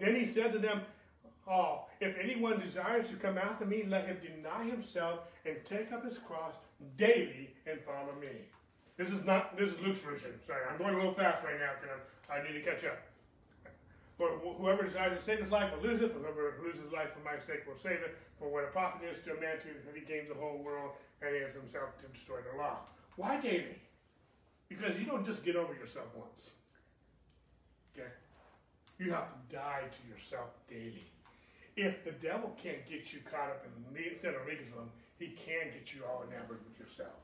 [0.00, 0.80] Then he said to them,
[1.46, 1.90] all.
[2.00, 6.16] If anyone desires to come after me, let him deny himself and take up his
[6.16, 6.54] cross
[6.96, 8.48] daily and follow me.
[8.96, 10.30] This is not, this is Luke's version.
[10.46, 11.98] Sorry, I'm going a little fast right now because
[12.30, 13.11] I need to catch up.
[14.22, 17.10] For whoever desires to save his life will lose it, but whoever loses his life
[17.10, 18.14] for my sake will save it.
[18.38, 20.94] For what a profit is to a man to if he gains the whole world
[21.18, 22.86] and he has himself to destroy the law.
[23.18, 23.82] Why daily?
[24.68, 26.54] Because you don't just get over yourself once.
[27.90, 28.14] Okay?
[29.02, 31.02] You have to die to yourself daily.
[31.74, 33.74] If the devil can't get you caught up in
[34.22, 34.86] sin or legalism,
[35.18, 37.18] he can get you all enamored with yourself.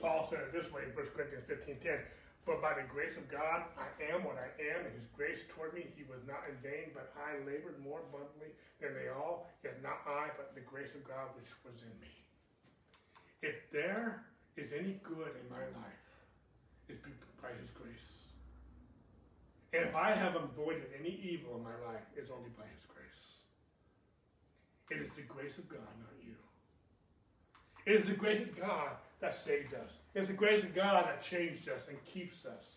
[0.00, 1.92] Paul said it this way in 1 Corinthians 15 10.
[2.44, 5.72] But by the grace of God, I am what I am, and his grace toward
[5.72, 8.52] me, he was not in vain, but I labored more abundantly
[8.84, 12.12] than they all, yet not I, but the grace of God which was in me.
[13.40, 14.28] If there
[14.60, 16.04] is any good in my life,
[16.88, 17.00] it's
[17.40, 18.28] by his grace.
[19.72, 23.40] And if I have avoided any evil in my life, it's only by his grace.
[24.92, 26.36] It is the grace of God, not you.
[27.86, 29.96] It is the grace of God that saved us.
[30.14, 32.76] It's the grace of God that changed us and keeps us.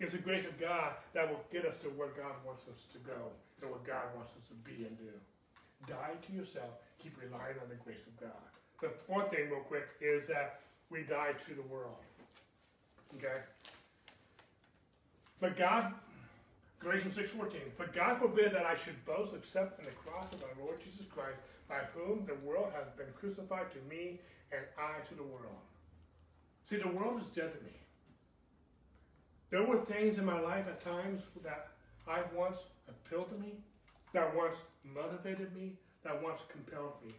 [0.00, 2.98] It's the grace of God that will get us to where God wants us to
[2.98, 3.28] go
[3.60, 5.12] and what God wants us to be and do.
[5.86, 6.80] Die to yourself.
[6.98, 8.42] Keep relying on the grace of God.
[8.80, 12.00] The fourth thing, real quick, is that we die to the world.
[13.18, 13.44] Okay?
[15.40, 15.92] But God,
[16.80, 20.64] Galatians 6.14, But God forbid that I should boast except in the cross of our
[20.64, 21.38] Lord Jesus Christ,
[21.68, 24.18] by whom the world has been crucified to me,
[24.52, 25.60] and I to the world.
[26.68, 27.72] See, the world is dead to me.
[29.50, 31.68] There were things in my life at times that
[32.08, 32.56] I once
[32.88, 33.54] appealed to me,
[34.14, 35.72] that once motivated me,
[36.04, 37.14] that once compelled me.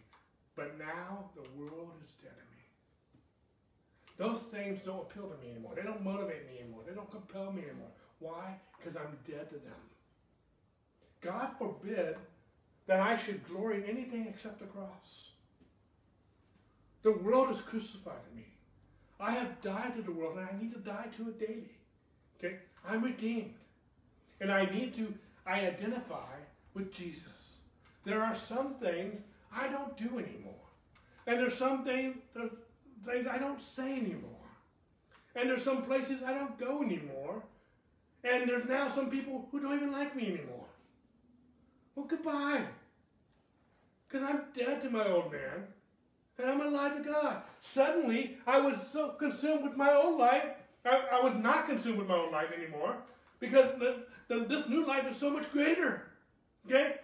[0.56, 2.54] But now the world is dead to me.
[4.18, 5.74] Those things don't appeal to me anymore.
[5.76, 6.82] They don't motivate me anymore.
[6.88, 7.92] They don't compel me anymore.
[8.20, 8.56] Why?
[8.78, 9.82] Because I'm dead to them.
[11.22, 12.16] God forbid
[12.86, 15.32] that I should glory in anything except the cross.
[17.02, 18.46] The world is crucified to me.
[19.20, 21.72] I have died to the world and I need to die to it daily.
[22.38, 22.58] Okay?
[22.88, 23.54] I'm redeemed.
[24.42, 25.14] And I need to
[25.46, 26.36] I identify
[26.74, 27.24] with Jesus.
[28.06, 29.22] There are some things
[29.54, 30.54] I don't do anymore.
[31.28, 32.52] And there's some things, there's
[33.06, 34.30] things I don't say anymore.
[35.36, 37.44] And there's some places I don't go anymore.
[38.24, 40.66] And there's now some people who don't even like me anymore.
[41.96, 42.64] Well, goodbye.
[44.08, 45.68] Because I'm dead to my old man.
[46.38, 47.44] And I'm alive to God.
[47.62, 50.46] Suddenly, I was so consumed with my old life.
[50.86, 52.96] I, I was not consumed with my old life anymore.
[53.40, 56.08] Because the, the, this new life is so much greater.
[56.66, 56.96] Okay?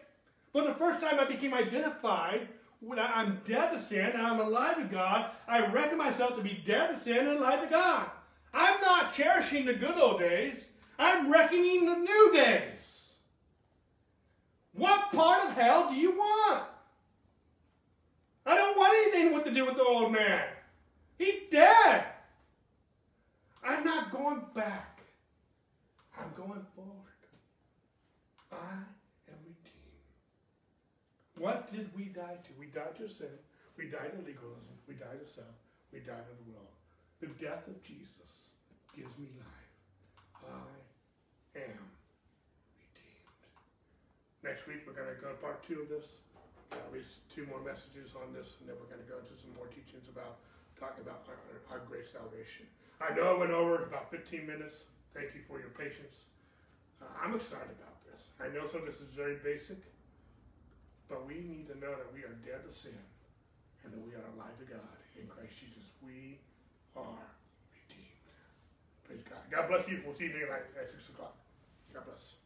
[0.51, 2.47] For the first time, I became identified
[2.79, 5.31] when I'm dead to sin and I'm alive to God.
[5.47, 8.09] I reckon myself to be dead to sin and alive to God.
[8.53, 10.55] I'm not cherishing the good old days.
[10.97, 13.11] I'm reckoning the new days.
[14.73, 16.63] What part of hell do you want?
[18.49, 20.41] I don't want anything to do with the old man.
[21.19, 22.05] He's dead.
[23.63, 25.01] I'm not going back.
[26.17, 27.19] I'm going forward.
[28.51, 28.73] I
[29.29, 30.01] am redeemed.
[31.37, 32.49] What did we die to?
[32.59, 33.27] We died to sin.
[33.77, 34.73] We died to legalism.
[34.87, 35.45] We died to self.
[35.93, 36.73] We died to the world.
[37.21, 38.49] The death of Jesus
[38.95, 40.41] gives me life.
[40.49, 41.85] I am
[42.81, 43.45] redeemed.
[44.41, 46.17] Next week, we're going to go to part two of this.
[46.71, 49.53] At least two more messages on this, and then we're going to go into some
[49.57, 50.37] more teachings about
[50.77, 51.37] talking about our,
[51.73, 52.69] our great salvation.
[53.01, 54.85] I know I went over about 15 minutes.
[55.13, 56.29] Thank you for your patience.
[57.01, 58.21] Uh, I'm excited about this.
[58.37, 59.79] I know some of this is very basic,
[61.07, 62.97] but we need to know that we are dead to sin
[63.83, 65.89] and that we are alive to God in Christ Jesus.
[66.03, 66.37] We
[66.95, 67.23] are
[67.73, 68.29] redeemed.
[69.07, 69.43] Praise God.
[69.49, 70.03] God bless you.
[70.05, 71.35] We'll see you tonight at 6 o'clock.
[71.93, 72.38] God bless.